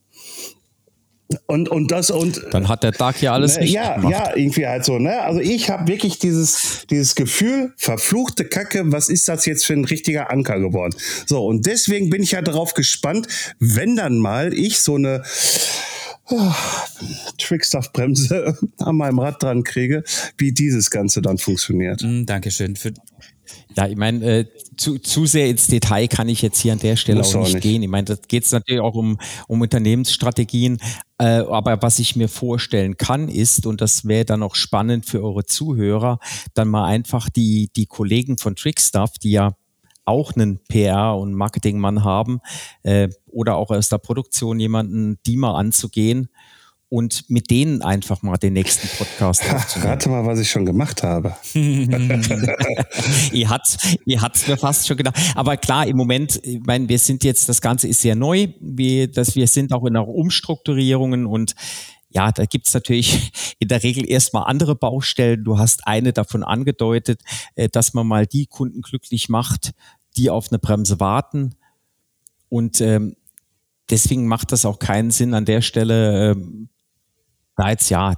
[1.48, 2.42] Und, und das und.
[2.52, 4.12] Dann hat der Dark ja alles ne, richtig ja, gemacht.
[4.12, 5.22] Ja, irgendwie halt so, ne?
[5.22, 9.86] Also ich habe wirklich dieses, dieses Gefühl, verfluchte Kacke, was ist das jetzt für ein
[9.86, 10.96] richtiger Anker geworden?
[11.26, 13.28] So, und deswegen bin ich ja darauf gespannt,
[13.60, 15.24] wenn dann mal ich so eine
[16.30, 16.52] oh,
[17.40, 20.04] Trickstuff-Bremse an meinem Rad dran kriege,
[20.38, 22.02] wie dieses Ganze dann funktioniert.
[22.04, 22.76] Mm, Dankeschön.
[22.76, 22.94] Für,
[23.78, 24.46] Ja, ich meine, äh,
[24.78, 27.56] zu, zu sehr ins Detail kann ich jetzt hier an der Stelle auch auch nicht,
[27.56, 27.64] nicht.
[27.64, 27.84] gehen.
[27.84, 29.18] Ich meine, da geht es natürlich auch um,
[29.48, 30.78] um Unternehmensstrategien.
[31.18, 35.22] Äh, aber was ich mir vorstellen kann, ist, und das wäre dann auch spannend für
[35.22, 36.20] eure Zuhörer,
[36.54, 39.56] dann mal einfach die, die Kollegen von Trickstuff, die ja
[40.06, 42.40] auch einen PR- und Marketingmann haben,
[42.84, 46.30] äh, oder auch aus der Produktion jemanden, die mal anzugehen
[46.96, 49.92] und mit denen einfach mal den nächsten Podcast aufzunehmen.
[49.92, 51.36] rate mal, was ich schon gemacht habe.
[51.54, 55.18] ihr hat's, ihr hat's mir fast schon gedacht.
[55.36, 59.12] Aber klar, im Moment, ich meine, wir sind jetzt, das Ganze ist sehr neu, wir,
[59.12, 61.54] dass wir sind auch in einer Umstrukturierungen und
[62.12, 65.44] ja, da gibt's natürlich in der Regel erstmal andere Baustellen.
[65.44, 67.20] Du hast eine davon angedeutet,
[67.56, 69.74] äh, dass man mal die Kunden glücklich macht,
[70.16, 71.56] die auf eine Bremse warten.
[72.48, 73.18] Und ähm,
[73.90, 76.70] deswegen macht das auch keinen Sinn an der Stelle, ähm,
[77.58, 78.14] jetzt ja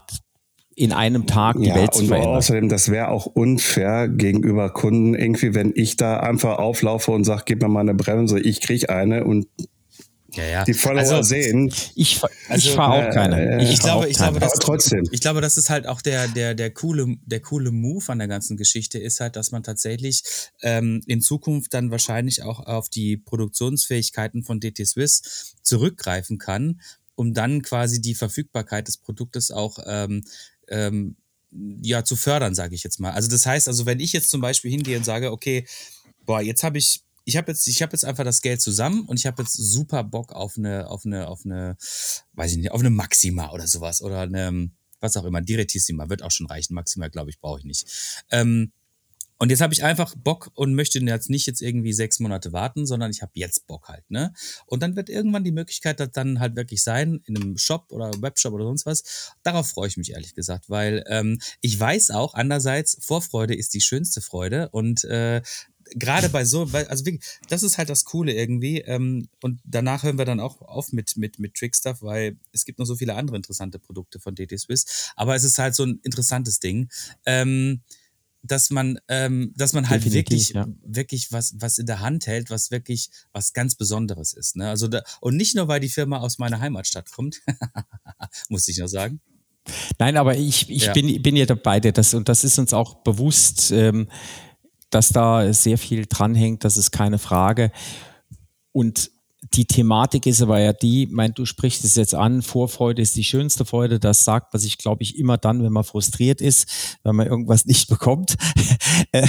[0.75, 2.35] in einem Tag die ja, Welt zu und verändern.
[2.35, 7.43] außerdem, das wäre auch unfair gegenüber Kunden, irgendwie, wenn ich da einfach auflaufe und sage,
[7.45, 9.47] gib mir mal eine Bremse, ich krieg eine und
[10.35, 10.63] ja, ja.
[10.65, 11.73] die Follower Also, sehen.
[11.95, 13.59] Ich, Also, ich fahre auch keine.
[13.59, 15.03] äh, ich fahr glaube, auch ich glaube, das, trotzdem.
[15.11, 18.27] ich glaube, das ist halt auch der, der, der coole, der coole Move an der
[18.27, 20.21] ganzen Geschichte ist halt, dass man tatsächlich
[20.61, 26.81] ähm, in Zukunft dann wahrscheinlich auch auf die Produktionsfähigkeiten von DT Swiss zurückgreifen kann,
[27.17, 30.23] um dann quasi die Verfügbarkeit des Produktes auch ähm,
[30.69, 31.17] ähm,
[31.81, 33.11] ja zu fördern, sage ich jetzt mal.
[33.11, 35.67] Also das heißt, also wenn ich jetzt zum Beispiel hingehe und sage, okay,
[36.25, 39.19] boah, jetzt habe ich ich habe jetzt, ich habe jetzt einfach das Geld zusammen und
[39.19, 41.75] ich habe jetzt super Bock auf eine, auf eine, auf eine,
[42.33, 46.23] weiß ich nicht, auf eine Maxima oder sowas oder eine, was auch immer, Direttissima wird
[46.23, 46.73] auch schon reichen.
[46.73, 48.23] Maxima, glaube ich, brauche ich nicht.
[48.31, 48.71] Ähm,
[49.39, 52.85] und jetzt habe ich einfach Bock und möchte jetzt nicht jetzt irgendwie sechs Monate warten,
[52.85, 54.33] sondern ich habe jetzt Bock halt, ne?
[54.65, 58.11] Und dann wird irgendwann die Möglichkeit das dann halt wirklich sein, in einem Shop oder
[58.21, 59.33] Webshop oder sonst was.
[59.43, 63.81] Darauf freue ich mich ehrlich gesagt, weil ähm, ich weiß auch, andererseits, Vorfreude ist die
[63.81, 65.41] schönste Freude und äh,
[65.95, 68.81] gerade bei so, also wirklich, das ist halt das Coole irgendwie.
[68.81, 72.79] Ähm, und danach hören wir dann auch auf mit, mit, mit Trickstuff, weil es gibt
[72.79, 75.11] noch so viele andere interessante Produkte von DT Swiss.
[75.15, 76.89] Aber es ist halt so ein interessantes Ding.
[77.25, 77.81] Ähm,
[78.43, 80.67] dass man, ähm, dass man halt Definitiv, wirklich, ja.
[80.83, 84.55] wirklich was, was in der Hand hält, was wirklich was ganz Besonderes ist.
[84.55, 84.69] Ne?
[84.69, 87.41] Also da, und nicht nur, weil die Firma aus meiner Heimatstadt kommt,
[88.49, 89.19] muss ich noch sagen.
[89.99, 90.93] Nein, aber ich, ich Ja.
[90.93, 94.07] bin, bin ja dabei, das, und das ist uns auch bewusst, ähm,
[94.89, 97.71] dass da sehr viel dranhängt, das ist keine Frage.
[98.71, 99.11] Und
[99.41, 103.23] die Thematik ist aber ja die, mein, du sprichst es jetzt an, Vorfreude ist die
[103.23, 103.99] schönste Freude.
[103.99, 107.65] Das sagt man sich, glaube ich, immer dann, wenn man frustriert ist, wenn man irgendwas
[107.65, 108.35] nicht bekommt.
[109.11, 109.27] Äh,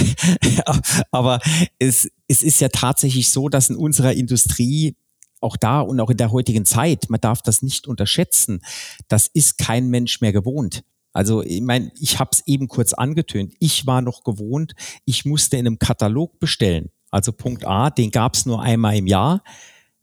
[1.11, 1.39] aber
[1.77, 4.95] es, es ist ja tatsächlich so, dass in unserer Industrie
[5.41, 8.61] auch da und auch in der heutigen Zeit, man darf das nicht unterschätzen,
[9.07, 10.83] das ist kein Mensch mehr gewohnt.
[11.13, 13.53] Also ich meine, ich habe es eben kurz angetönt.
[13.59, 14.73] Ich war noch gewohnt,
[15.05, 16.89] ich musste in einem Katalog bestellen.
[17.11, 19.43] Also Punkt A, den gab es nur einmal im Jahr.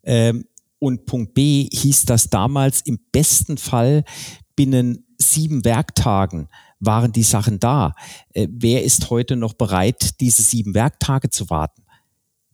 [0.07, 0.47] Ähm,
[0.79, 4.05] und Punkt B hieß das damals im besten Fall
[4.55, 6.49] binnen sieben Werktagen
[6.81, 7.95] waren die Sachen da.
[8.33, 11.83] Äh, wer ist heute noch bereit, diese sieben Werktage zu warten?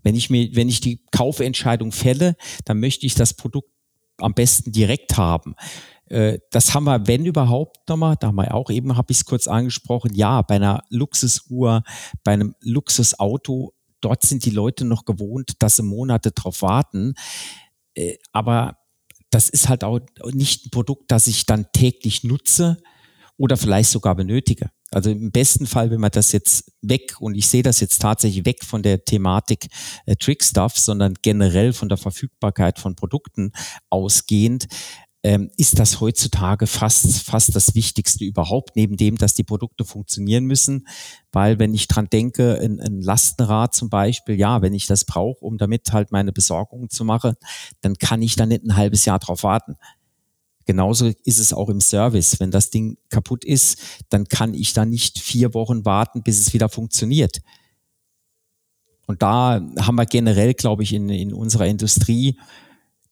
[0.03, 3.70] Wenn ich mir, wenn ich die Kaufentscheidung fälle, dann möchte ich das Produkt
[4.18, 5.55] am besten direkt haben.
[6.07, 9.24] Äh, Das haben wir, wenn überhaupt, nochmal, da haben wir auch eben, habe ich es
[9.24, 11.82] kurz angesprochen, ja, bei einer Luxusuhr,
[12.24, 17.14] bei einem Luxusauto, dort sind die Leute noch gewohnt, dass sie Monate drauf warten.
[17.94, 18.78] Äh, Aber
[19.30, 20.00] das ist halt auch
[20.32, 22.82] nicht ein Produkt, das ich dann täglich nutze
[23.38, 24.70] oder vielleicht sogar benötige.
[24.90, 28.44] Also im besten Fall, wenn man das jetzt weg, und ich sehe das jetzt tatsächlich
[28.44, 29.68] weg von der Thematik
[30.05, 33.53] äh, Trick Stuff, sondern generell von der Verfügbarkeit von Produkten
[33.88, 34.66] ausgehend,
[35.25, 40.45] ähm, ist das heutzutage fast, fast das Wichtigste überhaupt, neben dem, dass die Produkte funktionieren
[40.45, 40.87] müssen.
[41.31, 45.45] Weil wenn ich dran denke, ein, ein Lastenrad zum Beispiel, ja, wenn ich das brauche,
[45.45, 47.35] um damit halt meine Besorgung zu machen,
[47.83, 49.77] dann kann ich da nicht ein halbes Jahr drauf warten.
[50.64, 52.41] Genauso ist es auch im Service.
[52.41, 56.53] Wenn das Ding kaputt ist, dann kann ich da nicht vier Wochen warten, bis es
[56.53, 57.43] wieder funktioniert.
[59.07, 62.39] Und da haben wir generell, glaube ich, in, in unserer Industrie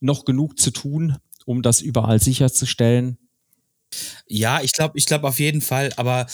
[0.01, 3.19] noch genug zu tun, um das überall sicherzustellen.
[4.27, 6.27] Ja, ich glaube, ich glaube auf jeden Fall, aber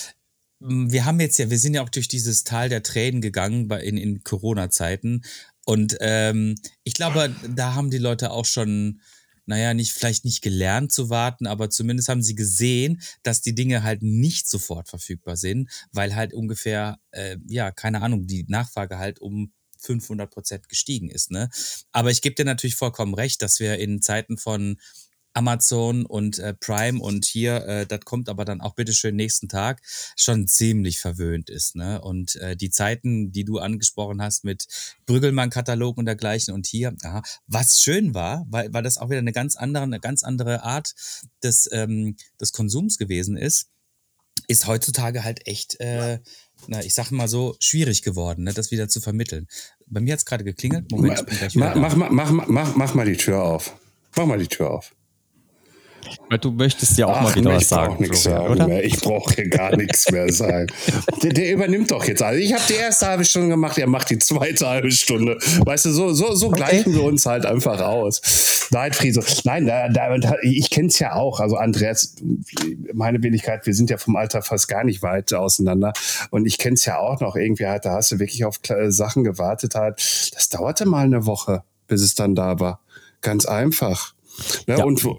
[0.61, 3.69] mh, wir haben jetzt ja, wir sind ja auch durch dieses Tal der Tränen gegangen
[3.69, 5.23] bei, in, in Corona-Zeiten.
[5.65, 6.55] Und ähm,
[6.85, 9.01] ich glaube, da haben die Leute auch schon
[9.47, 13.83] naja, nicht, vielleicht nicht gelernt zu warten, aber zumindest haben sie gesehen, dass die Dinge
[13.85, 19.21] halt nicht sofort verfügbar sind, weil halt ungefähr, äh, ja, keine Ahnung, die Nachfrage halt
[19.21, 21.31] um 500 Prozent gestiegen ist.
[21.31, 21.49] Ne?
[21.93, 24.79] Aber ich gebe dir natürlich vollkommen recht, dass wir in Zeiten von
[25.37, 29.83] Amazon und äh, Prime und hier, äh, das kommt aber dann auch bitteschön nächsten Tag,
[30.17, 31.77] schon ziemlich verwöhnt ist.
[31.77, 32.01] Ne?
[32.01, 34.67] Und äh, die Zeiten, die du angesprochen hast mit
[35.05, 39.33] Brüggelmann-Katalog und dergleichen und hier, aha, was schön war, weil, weil das auch wieder eine
[39.33, 40.95] ganz andere, eine ganz andere Art
[41.43, 43.69] des, ähm, des Konsums gewesen ist,
[44.49, 46.21] ist heutzutage halt echt, äh,
[46.67, 49.47] na, ich sag mal so, schwierig geworden, ne, das wieder zu vermitteln.
[49.87, 50.91] Bei mir hat's gerade geklingelt.
[50.91, 53.77] Moment, ich bin gleich wieder mach, mach, mach, mach, mach, mach mal die Tür auf.
[54.17, 54.96] Mach mal die Tür auf.
[56.29, 57.93] Weil du möchtest ja auch Ach, mal wieder ich was sagen.
[57.93, 58.67] brauch nichts Florian, sagen oder?
[58.69, 58.85] mehr.
[58.85, 60.67] Ich brauche hier gar nichts mehr sagen.
[61.23, 62.41] Der, der übernimmt doch jetzt alles.
[62.43, 65.39] Ich habe die erste halbe Stunde gemacht, er macht die zweite halbe Stunde.
[65.65, 68.21] Weißt du, so, so, so gleichen wir uns halt einfach aus.
[68.71, 69.23] Nein, Friso.
[69.45, 71.39] Nein, da, da, ich kenne es ja auch.
[71.41, 72.15] Also Andreas,
[72.93, 75.93] meine Wenigkeit, wir sind ja vom Alter fast gar nicht weit auseinander.
[76.31, 78.91] Und ich kenne es ja auch noch irgendwie halt, da hast du wirklich auf kle-
[78.91, 79.97] Sachen gewartet halt.
[80.35, 82.81] Das dauerte mal eine Woche, bis es dann da war.
[83.23, 84.13] Ganz einfach.
[84.67, 84.77] Ne?
[84.79, 84.85] Ja.
[84.85, 85.19] Und wo-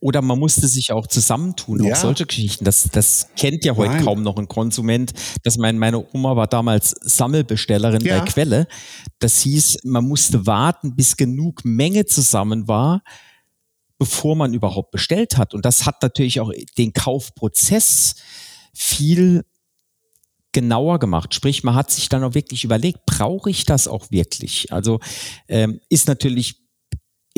[0.00, 1.92] Oder man musste sich auch zusammentun, Ja.
[1.94, 2.64] auch solche Geschichten.
[2.64, 4.04] Das, das kennt ja heute Nein.
[4.04, 5.12] kaum noch ein Konsument.
[5.42, 8.20] Das mein, meine Oma war damals Sammelbestellerin Ja.
[8.20, 8.68] bei Quelle.
[9.18, 13.02] Das hieß, man musste warten, bis genug Menge zusammen war,
[13.98, 15.52] bevor man überhaupt bestellt hat.
[15.54, 18.14] Und das hat natürlich auch den Kaufprozess
[18.72, 19.44] viel
[20.52, 21.34] genauer gemacht.
[21.34, 24.72] Sprich, man hat sich dann auch wirklich überlegt, brauche ich das auch wirklich?
[24.72, 25.00] Also
[25.48, 26.56] ähm, ist natürlich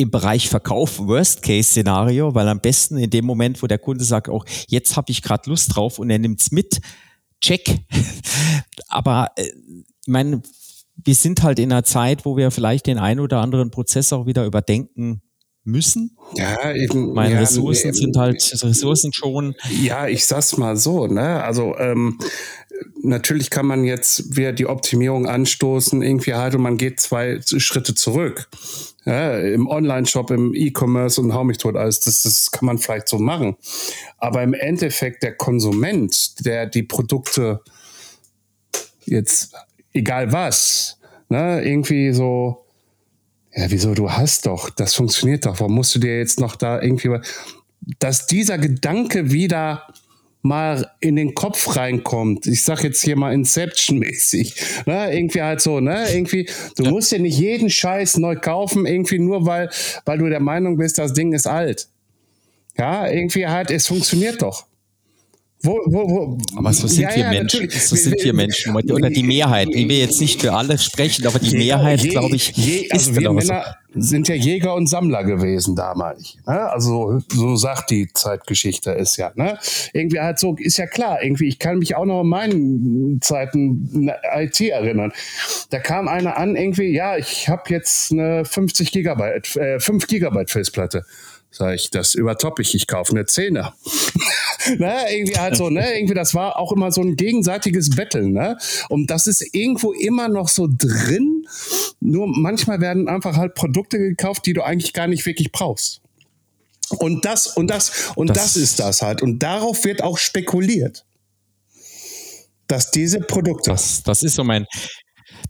[0.01, 4.45] im Bereich Verkauf Worst-Case-Szenario, weil am besten in dem Moment, wo der Kunde sagt, auch
[4.67, 6.81] jetzt habe ich gerade Lust drauf und er nimmt's mit,
[7.39, 7.79] check.
[8.87, 10.41] Aber äh, ich meine,
[11.03, 14.25] wir sind halt in einer Zeit, wo wir vielleicht den einen oder anderen Prozess auch
[14.25, 15.21] wieder überdenken
[15.63, 16.17] müssen.
[16.35, 19.55] ja, eben, Meine ja, Ressourcen ähm, sind halt Ressourcen schon.
[19.81, 21.43] Ja, ich sag's mal so, ne?
[21.43, 22.17] Also ähm,
[23.03, 27.93] natürlich kann man jetzt wieder die Optimierung anstoßen, irgendwie halt und man geht zwei Schritte
[27.93, 28.49] zurück.
[29.05, 33.07] Ja, Im Online-Shop, im E-Commerce und hau mich tot alles, das, das kann man vielleicht
[33.07, 33.55] so machen.
[34.17, 37.61] Aber im Endeffekt der Konsument, der die Produkte
[39.05, 39.53] jetzt,
[39.93, 40.99] egal was,
[41.29, 42.60] ne, irgendwie so,
[43.53, 46.81] ja, wieso, du hast doch, das funktioniert doch, warum musst du dir jetzt noch da
[46.81, 47.17] irgendwie,
[47.99, 49.87] dass dieser Gedanke wieder
[50.41, 52.47] mal in den Kopf reinkommt.
[52.47, 54.55] Ich sag jetzt hier mal Inception-mäßig.
[54.85, 55.15] Ne?
[55.15, 56.07] Irgendwie halt so, ne?
[56.11, 59.69] Irgendwie, du musst ja nicht jeden Scheiß neu kaufen, irgendwie nur weil,
[60.05, 61.87] weil du der Meinung bist, das Ding ist alt.
[62.77, 64.65] Ja, irgendwie halt, es funktioniert doch.
[65.63, 66.37] Wo, wo, wo?
[66.57, 67.61] Aber so sind Ja, wir ja, Menschen.
[67.61, 67.83] natürlich.
[67.87, 68.75] So sind wir Menschen.
[68.75, 69.67] Oder die Mehrheit.
[69.71, 73.11] Ich will jetzt nicht für alle sprechen, aber die Mehrheit, Je- glaube ich, je, also
[73.11, 73.47] ist wir auch so.
[73.53, 76.37] Männer sind ja Jäger und Sammler gewesen damals.
[76.47, 76.57] Ne?
[76.71, 79.31] Also so sagt die Zeitgeschichte es ja.
[79.35, 79.59] Ne?
[79.93, 83.89] Irgendwie halt so, ist ja klar, irgendwie, ich kann mich auch noch an meinen Zeiten
[83.93, 85.11] in der IT erinnern.
[85.71, 90.49] Da kam einer an, irgendwie, ja, ich habe jetzt eine 50 Gigabyte, äh, 5 Gigabyte
[90.49, 91.05] Festplatte.
[91.53, 93.75] Sag ich, das übertopp ich, ich kaufe eine Zehner.
[94.77, 98.57] ne, irgendwie halt so, ne, irgendwie, das war auch immer so ein gegenseitiges Betteln, ne?
[98.87, 101.45] Und das ist irgendwo immer noch so drin.
[101.99, 106.01] Nur manchmal werden einfach halt Produkte gekauft, die du eigentlich gar nicht wirklich brauchst.
[106.99, 109.21] Und das, und das, und das, Das- ist das halt.
[109.21, 111.05] Und darauf wird auch spekuliert.
[112.67, 113.71] Dass diese Produkte.
[113.71, 114.65] Das, das ist so mein.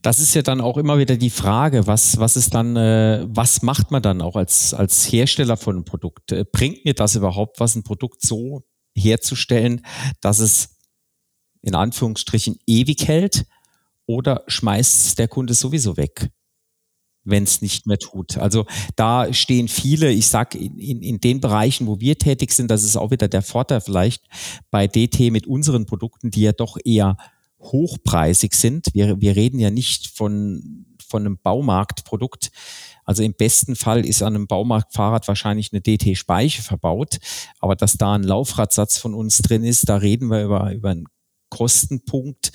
[0.01, 3.61] Das ist ja dann auch immer wieder die Frage, was, was ist dann, äh, was
[3.61, 6.31] macht man dann auch als, als Hersteller von einem Produkt?
[6.31, 8.63] Äh, bringt mir das überhaupt was, ein Produkt so
[8.95, 9.85] herzustellen,
[10.21, 10.77] dass es
[11.61, 13.45] in Anführungsstrichen ewig hält
[14.05, 16.31] oder schmeißt der Kunde sowieso weg?
[17.23, 18.37] wenn es nicht mehr tut.
[18.37, 18.65] Also
[18.95, 22.83] da stehen viele, ich sag in, in, in den Bereichen, wo wir tätig sind, das
[22.83, 24.23] ist auch wieder der Vorteil vielleicht
[24.71, 27.17] bei DT mit unseren Produkten, die ja doch eher
[27.61, 28.87] hochpreisig sind.
[28.93, 32.51] Wir, wir reden ja nicht von, von einem Baumarktprodukt.
[33.05, 37.19] Also im besten Fall ist an einem Baumarktfahrrad wahrscheinlich eine DT-Speiche verbaut.
[37.59, 41.05] Aber dass da ein Laufradsatz von uns drin ist, da reden wir über, über einen
[41.49, 42.51] Kostenpunkt,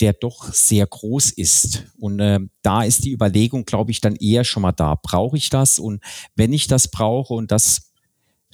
[0.00, 1.84] der doch sehr groß ist.
[1.98, 4.96] Und äh, da ist die Überlegung, glaube ich, dann eher schon mal da.
[5.00, 5.78] Brauche ich das?
[5.78, 6.02] Und
[6.34, 7.92] wenn ich das brauche, und das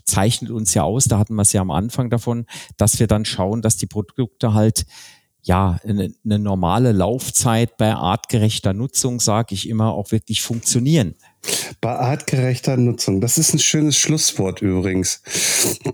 [0.04, 3.24] zeichnet uns ja aus, da hatten wir es ja am Anfang davon, dass wir dann
[3.24, 4.84] schauen, dass die Produkte halt
[5.42, 11.14] ja eine, eine normale Laufzeit bei artgerechter Nutzung, sage ich immer, auch wirklich funktionieren.
[11.80, 13.20] Bei artgerechter Nutzung.
[13.20, 15.22] Das ist ein schönes Schlusswort übrigens.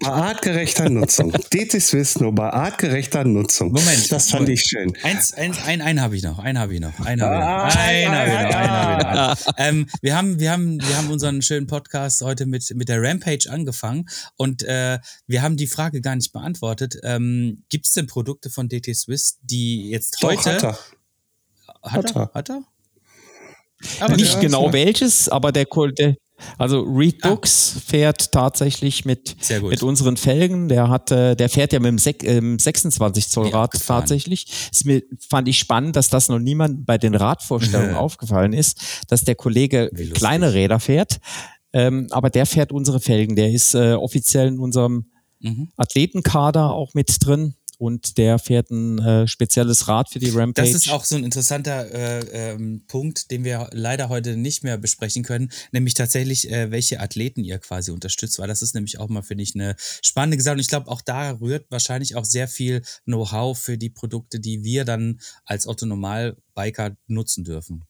[0.00, 1.32] Bei artgerechter Nutzung.
[1.52, 3.70] DT Swiss nur bei artgerechter Nutzung.
[3.72, 4.10] Moment.
[4.10, 4.92] Das fand ich schön.
[5.04, 7.76] Eins, eins, ein, einen habe ich noch, einen habe ich noch, einen habe ich noch,
[7.76, 9.54] einen habe ich noch, einen habe ich noch.
[9.58, 13.48] Ähm, wir haben, wir haben, wir haben unseren schönen Podcast heute mit mit der Rampage
[13.48, 16.96] angefangen und äh, wir haben die Frage gar nicht beantwortet.
[17.04, 20.78] Ähm, Gibt es denn Produkte von DT Swiss, die jetzt Doch, heute hat er.
[21.82, 22.30] Hat er?
[22.34, 22.62] Hat er?
[24.00, 25.66] Aber nicht genau welches, aber der,
[25.98, 26.16] der
[26.58, 30.68] also Reed Books fährt tatsächlich mit, mit unseren Felgen.
[30.68, 34.46] Der hat, äh, der fährt ja mit dem Sek ähm, 26 Zoll Wie Rad tatsächlich.
[34.70, 39.24] Ist mir, fand ich spannend, dass das noch niemand bei den Radvorstellungen aufgefallen ist, dass
[39.24, 41.18] der Kollege kleine Räder fährt.
[41.72, 43.36] Ähm, aber der fährt unsere Felgen.
[43.36, 45.06] Der ist äh, offiziell in unserem
[45.40, 45.68] Mhm.
[45.76, 47.54] Athletenkader auch mit drin.
[47.78, 50.72] Und der fährt ein äh, spezielles Rad für die Rampage.
[50.72, 54.78] Das ist auch so ein interessanter äh, ähm, Punkt, den wir leider heute nicht mehr
[54.78, 59.08] besprechen können, nämlich tatsächlich, äh, welche Athleten ihr quasi unterstützt, weil das ist nämlich auch
[59.08, 60.54] mal, finde ich, eine spannende Sache.
[60.54, 64.64] Und ich glaube, auch da rührt wahrscheinlich auch sehr viel Know-how für die Produkte, die
[64.64, 67.84] wir dann als Otto-Normal-Biker nutzen dürfen.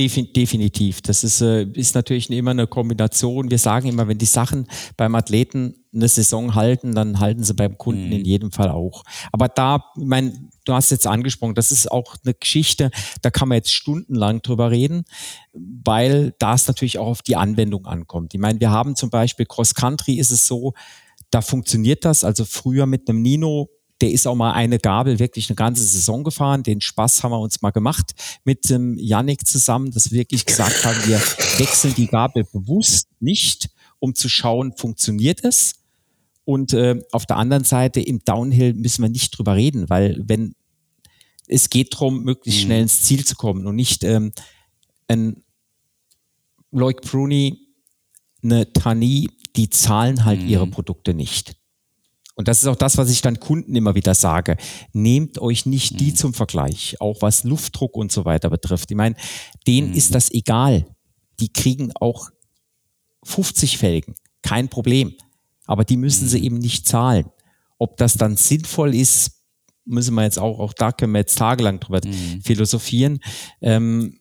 [0.00, 1.02] Defin definitiv.
[1.02, 3.50] Das ist, äh, ist natürlich immer eine Kombination.
[3.50, 7.76] Wir sagen immer, wenn die Sachen beim Athleten eine Saison halten, dann halten sie beim
[7.76, 8.12] Kunden Mhm.
[8.12, 9.02] in jedem Fall auch.
[9.30, 12.90] Aber da, ich mein, du hast jetzt angesprochen, das ist auch eine Geschichte,
[13.20, 15.04] da kann man jetzt stundenlang drüber reden,
[15.52, 18.32] weil da es natürlich auch auf die Anwendung ankommt.
[18.32, 20.72] Ich meine, wir haben zum Beispiel Cross Country ist es so,
[21.30, 22.24] da funktioniert das.
[22.24, 23.68] Also früher mit einem Nino
[24.00, 26.62] der ist auch mal eine Gabel wirklich eine ganze Saison gefahren.
[26.62, 28.12] Den Spaß haben wir uns mal gemacht
[28.44, 31.18] mit dem Yannick zusammen, dass wir wirklich gesagt haben, wir
[31.58, 35.74] wechseln die Gabel bewusst nicht, um zu schauen, funktioniert es.
[36.44, 40.54] Und äh, auf der anderen Seite im Downhill müssen wir nicht drüber reden, weil wenn
[41.46, 44.32] es geht darum, möglichst schnell ins Ziel zu kommen und nicht ähm,
[45.08, 45.42] ein
[46.70, 47.58] Loic Bruni,
[48.42, 51.59] eine Tani, die zahlen halt ihre Produkte nicht.
[52.34, 54.56] Und das ist auch das, was ich dann Kunden immer wieder sage.
[54.92, 58.90] Nehmt euch nicht die zum Vergleich, auch was Luftdruck und so weiter betrifft.
[58.90, 59.16] Ich meine,
[59.66, 60.86] denen ist das egal.
[61.40, 62.30] Die kriegen auch
[63.24, 65.14] 50 Felgen, kein Problem.
[65.66, 67.26] Aber die müssen sie eben nicht zahlen.
[67.78, 69.42] Ob das dann sinnvoll ist,
[69.84, 72.00] müssen wir jetzt auch, auch da können wir jetzt tagelang drüber
[72.42, 73.20] philosophieren.
[73.60, 74.18] Ähm,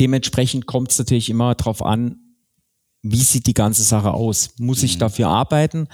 [0.00, 2.25] dementsprechend kommt es natürlich immer darauf an,
[3.02, 4.50] wie sieht die ganze Sache aus?
[4.58, 5.88] Muss ich dafür arbeiten,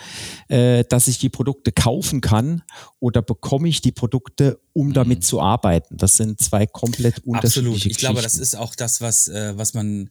[0.48, 2.62] äh, dass ich die Produkte kaufen kann
[3.00, 5.96] oder bekomme ich die Produkte, um damit zu arbeiten?
[5.96, 7.86] Das sind zwei komplett unterschiedliche Absolut.
[7.86, 10.08] Ich glaube, das ist auch das, was, äh, was man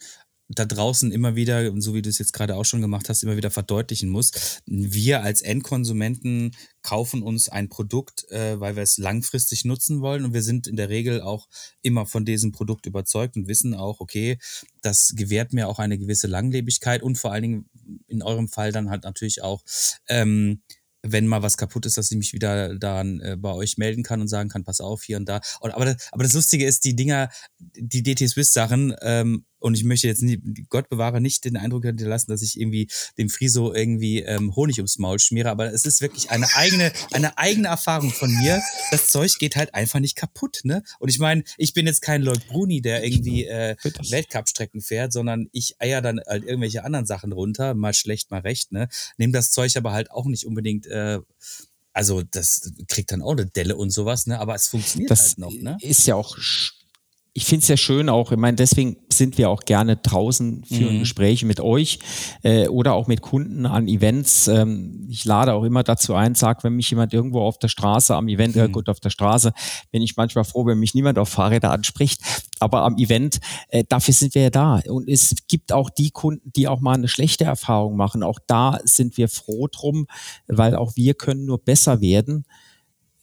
[0.56, 3.38] da draußen immer wieder, so wie du es jetzt gerade auch schon gemacht hast, immer
[3.38, 4.32] wieder verdeutlichen muss.
[4.66, 10.34] Wir als Endkonsumenten kaufen uns ein Produkt, äh, weil wir es langfristig nutzen wollen und
[10.34, 11.47] wir sind in der Regel auch
[11.82, 14.38] immer von diesem Produkt überzeugt und wissen auch, okay,
[14.82, 17.70] das gewährt mir auch eine gewisse Langlebigkeit und vor allen Dingen
[18.08, 19.64] in eurem Fall dann halt natürlich auch,
[20.08, 20.62] ähm,
[21.04, 24.22] wenn mal was kaputt ist, dass ich mich wieder dann äh, bei euch melden kann
[24.22, 25.41] und sagen kann, pass auf, hier und da.
[25.60, 27.30] Und, aber, das, aber das Lustige ist, die Dinger,
[27.60, 31.86] die DT Swiss Sachen, ähm, und ich möchte jetzt nie, Gott bewahre nicht den Eindruck
[31.86, 32.88] hinterlassen, dass ich irgendwie
[33.18, 37.38] dem Friso irgendwie ähm, Honig ums Maul schmiere, aber es ist wirklich eine eigene, eine
[37.38, 38.62] eigene Erfahrung von mir.
[38.91, 40.84] Das Zeug geht halt einfach nicht kaputt, ne?
[40.99, 43.76] Und ich meine, ich bin jetzt kein Lloyd Bruni, der irgendwie äh,
[44.09, 48.72] Weltcup-Strecken fährt, sondern ich eier dann halt irgendwelche anderen Sachen runter, mal schlecht, mal recht,
[48.72, 48.89] ne?
[49.18, 51.20] Nehm das Zeug aber halt auch nicht unbedingt, äh,
[51.93, 54.39] also das kriegt dann auch eine Delle und sowas, ne?
[54.39, 55.78] Aber es funktioniert das halt noch, ne?
[55.82, 56.38] ist ja auch,
[57.34, 60.95] ich finde es ja schön auch, ich meine, deswegen sind wir auch gerne draußen, führen
[60.95, 60.99] Mhm.
[60.99, 61.99] Gespräche mit euch
[62.43, 64.49] äh, oder auch mit Kunden an Events.
[64.49, 68.13] Ähm, ich lade auch immer dazu ein, sag, wenn mich jemand irgendwo auf der Straße
[68.15, 68.61] am Event, Mhm.
[68.63, 69.53] äh, gut, auf der Straße,
[69.91, 72.19] bin ich manchmal froh, wenn mich niemand auf Fahrräder anspricht,
[72.59, 74.82] aber am Event, äh, dafür sind wir ja da.
[74.89, 78.23] Und es gibt auch die Kunden, die auch mal eine schlechte Erfahrung machen.
[78.23, 80.05] Auch da sind wir froh drum,
[80.47, 82.43] weil auch wir können nur besser werden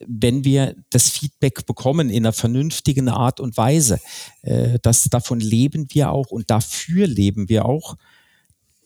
[0.06, 4.00] wenn wir das Feedback bekommen in einer vernünftigen Art und Weise.
[4.42, 7.96] Äh, das, davon leben wir auch und dafür leben wir auch,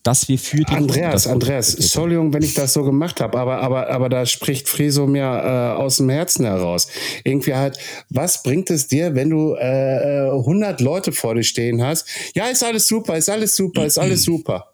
[0.03, 1.75] dass wir für die Andreas, Andreas.
[1.75, 5.81] Entschuldigung, wenn ich das so gemacht habe, aber, aber, aber da spricht Friso mir äh,
[5.81, 6.89] aus dem Herzen heraus.
[7.23, 7.79] Irgendwie halt,
[8.11, 12.09] was bringt es dir, wenn du äh, äh, 100 Leute vor dir stehen hast?
[12.35, 14.72] Ja, ist alles super, ist alles super, ist alles super.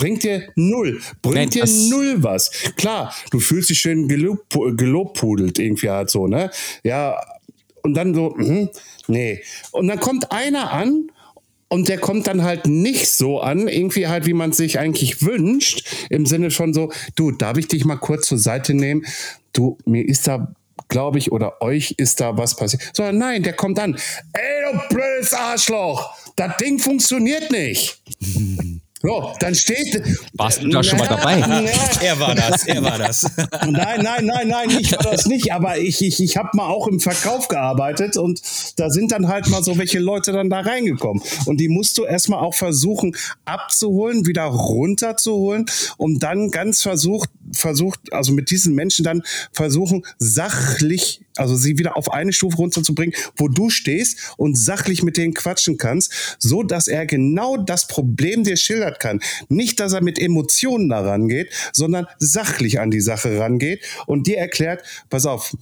[0.00, 2.50] Bringt dir null, bringt Nein, dir null was.
[2.76, 6.50] Klar, du fühlst dich schön gelob, gelobpudelt irgendwie halt so, ne?
[6.82, 7.20] Ja,
[7.82, 8.70] und dann so, mhm,
[9.08, 9.42] nee.
[9.72, 11.10] Und dann kommt einer an
[11.68, 15.20] und der kommt dann halt nicht so an, irgendwie halt, wie man es sich eigentlich
[15.20, 19.04] wünscht, im Sinne von so, du, darf ich dich mal kurz zur Seite nehmen?
[19.52, 20.54] Du, mir ist da,
[20.88, 22.90] glaube ich, oder euch ist da was passiert.
[22.94, 23.98] Sondern nein, der kommt an,
[24.32, 28.02] ey, du blödes Arschloch, das Ding funktioniert nicht.
[29.02, 30.02] So, dann steht.
[30.34, 31.40] Warst du da schon mal dabei?
[32.02, 33.22] Er war das, er war das.
[33.68, 35.52] Nein, nein, nein, nein, ich war das nicht.
[35.52, 38.40] Aber ich, ich, ich habe mal auch im Verkauf gearbeitet und
[38.76, 41.22] da sind dann halt mal so welche Leute dann da reingekommen.
[41.46, 48.12] Und die musst du erstmal auch versuchen abzuholen, wieder runterzuholen, um dann ganz versucht, versucht,
[48.12, 49.22] also mit diesen Menschen dann
[49.52, 55.16] versuchen, sachlich, also sie wieder auf eine Stufe runterzubringen, wo du stehst und sachlich mit
[55.16, 59.20] denen quatschen kannst, so dass er genau das Problem dir schildert kann.
[59.48, 64.38] Nicht, dass er mit Emotionen da rangeht, sondern sachlich an die Sache rangeht und dir
[64.38, 65.54] erklärt, pass auf,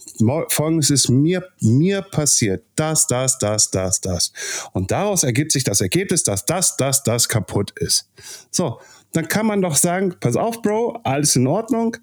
[0.49, 2.65] folgendes ist mir, mir passiert.
[2.77, 4.33] Das, das, das, das, das.
[4.73, 8.09] Und daraus ergibt sich das Ergebnis, dass das, das, das kaputt ist.
[8.51, 8.79] So
[9.13, 11.97] dann kann man doch sagen, pass auf, Bro, alles in Ordnung.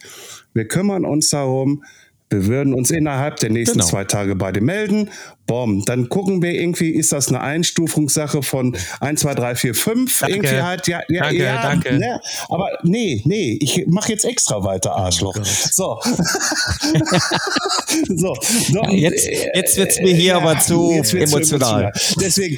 [0.53, 1.83] Wir kümmern uns darum.
[2.29, 3.89] Wir würden uns innerhalb der nächsten genau.
[3.89, 5.11] zwei Tage bei dir melden.
[5.45, 10.19] Bom, dann gucken wir irgendwie, ist das eine Einstufungssache von 1, 2, 3, 4, 5?
[10.19, 10.35] Danke.
[10.35, 11.99] Irgendwie halt, ja, ja, danke, ja, danke.
[11.99, 12.19] Ne?
[12.49, 15.35] Aber nee, nee, ich mache jetzt extra weiter, Arschloch.
[15.37, 15.99] Oh so.
[18.15, 18.35] so.
[18.71, 18.83] so.
[18.85, 21.21] Ja, jetzt jetzt wird es mir hier ja, aber zu emotional.
[21.21, 21.93] emotional.
[22.19, 22.57] Deswegen,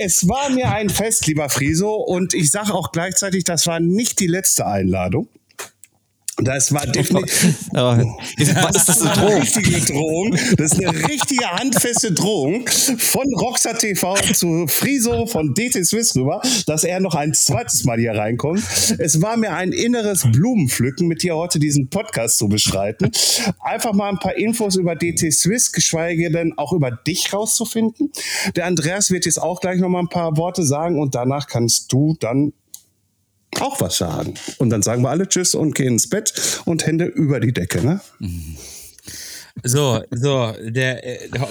[0.00, 4.20] es war mir ein Fest, lieber Friso, und ich sage auch gleichzeitig, das war nicht
[4.20, 5.28] die letzte Einladung.
[6.44, 7.56] Das war definitiv.
[7.72, 9.40] Was ist das eine Drohung?
[9.40, 10.36] richtige Drohung.
[10.56, 16.40] Das ist eine richtige handfeste Drohung von Rockstar TV zu Friso von DT Swiss rüber,
[16.66, 18.62] dass er noch ein zweites Mal hier reinkommt.
[18.98, 23.10] Es war mir ein inneres Blumenpflücken, mit dir heute diesen Podcast zu bestreiten.
[23.60, 28.12] Einfach mal ein paar Infos über DT Swiss, geschweige denn auch über dich rauszufinden.
[28.56, 31.92] Der Andreas wird jetzt auch gleich noch mal ein paar Worte sagen und danach kannst
[31.92, 32.52] du dann
[33.60, 34.34] auch was sagen.
[34.58, 37.84] Und dann sagen wir alle Tschüss und gehen ins Bett und Hände über die Decke,
[37.84, 38.00] ne?
[39.62, 41.02] So, so, der,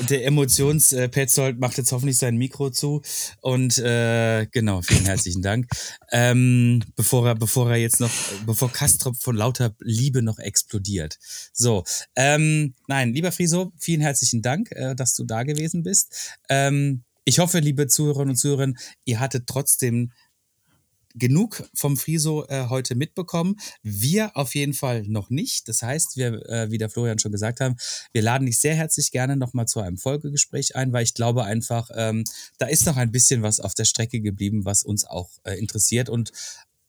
[0.10, 3.02] der Emotions-Petzold macht jetzt hoffentlich sein Mikro zu.
[3.42, 5.68] Und äh, genau, vielen herzlichen Dank.
[6.12, 8.12] Ähm, bevor er, bevor er jetzt noch,
[8.46, 11.20] bevor Kastrop von lauter Liebe noch explodiert.
[11.54, 11.84] So,
[12.16, 16.38] ähm, nein, lieber Friso, vielen herzlichen Dank, äh, dass du da gewesen bist.
[16.50, 18.74] Ähm, ich hoffe, liebe Zuhörerinnen und Zuhörer,
[19.06, 20.12] ihr hattet trotzdem
[21.16, 23.58] genug vom Friso äh, heute mitbekommen.
[23.84, 25.68] Wir auf jeden Fall noch nicht.
[25.68, 27.76] Das heißt, wir, äh, wie der Florian schon gesagt haben,
[28.12, 31.90] wir laden dich sehr herzlich gerne nochmal zu einem Folgegespräch ein, weil ich glaube einfach,
[31.96, 32.24] ähm,
[32.58, 36.10] da ist noch ein bisschen was auf der Strecke geblieben, was uns auch äh, interessiert
[36.10, 36.32] und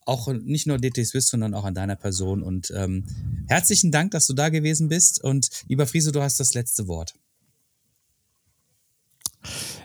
[0.05, 2.43] auch nicht nur DT Swiss, sondern auch an deiner Person.
[2.43, 3.05] Und ähm,
[3.49, 5.23] herzlichen Dank, dass du da gewesen bist.
[5.23, 7.15] Und lieber Friso, du hast das letzte Wort.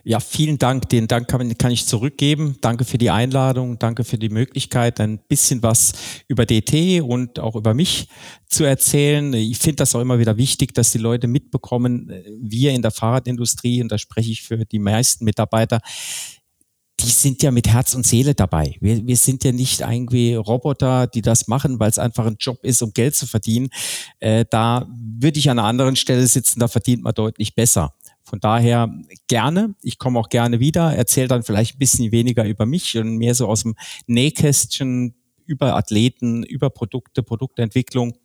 [0.03, 0.89] Ja, vielen Dank.
[0.89, 2.57] Den Dank kann, kann, ich zurückgeben.
[2.61, 3.79] Danke für die Einladung.
[3.79, 5.93] Danke für die Möglichkeit, ein bisschen was
[6.27, 8.07] über DT und auch über mich
[8.47, 9.33] zu erzählen.
[9.33, 13.81] Ich finde das auch immer wieder wichtig, dass die Leute mitbekommen, wir in der Fahrradindustrie,
[13.81, 15.79] und da spreche ich für die meisten Mitarbeiter,
[16.99, 18.75] die sind ja mit Herz und Seele dabei.
[18.81, 22.63] Wir, wir sind ja nicht irgendwie Roboter, die das machen, weil es einfach ein Job
[22.63, 23.69] ist, um Geld zu verdienen.
[24.19, 27.93] Äh, da würde ich an einer anderen Stelle sitzen, da verdient man deutlich besser.
[28.27, 28.93] Von daher
[29.27, 29.73] gerne.
[29.81, 33.33] Ich komme auch gerne wieder, erzähle dann vielleicht ein bisschen weniger über mich und mehr
[33.33, 33.75] so aus dem
[34.05, 35.15] Nähkästchen
[35.45, 38.17] über Athleten, über Produkte, Produktentwicklung.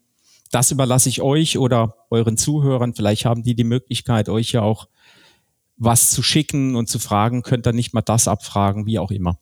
[0.50, 2.94] Das überlasse ich euch oder euren Zuhörern.
[2.94, 4.88] Vielleicht haben die die Möglichkeit, euch ja auch
[5.76, 7.42] was zu schicken und zu fragen.
[7.42, 9.38] Könnt ihr nicht mal das abfragen, wie auch immer.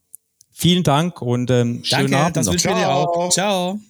[0.50, 2.52] Vielen Dank und ähm, schönen Danke, Abend das noch.
[2.52, 3.30] wünschen wir dir auch.
[3.30, 3.80] Ciao.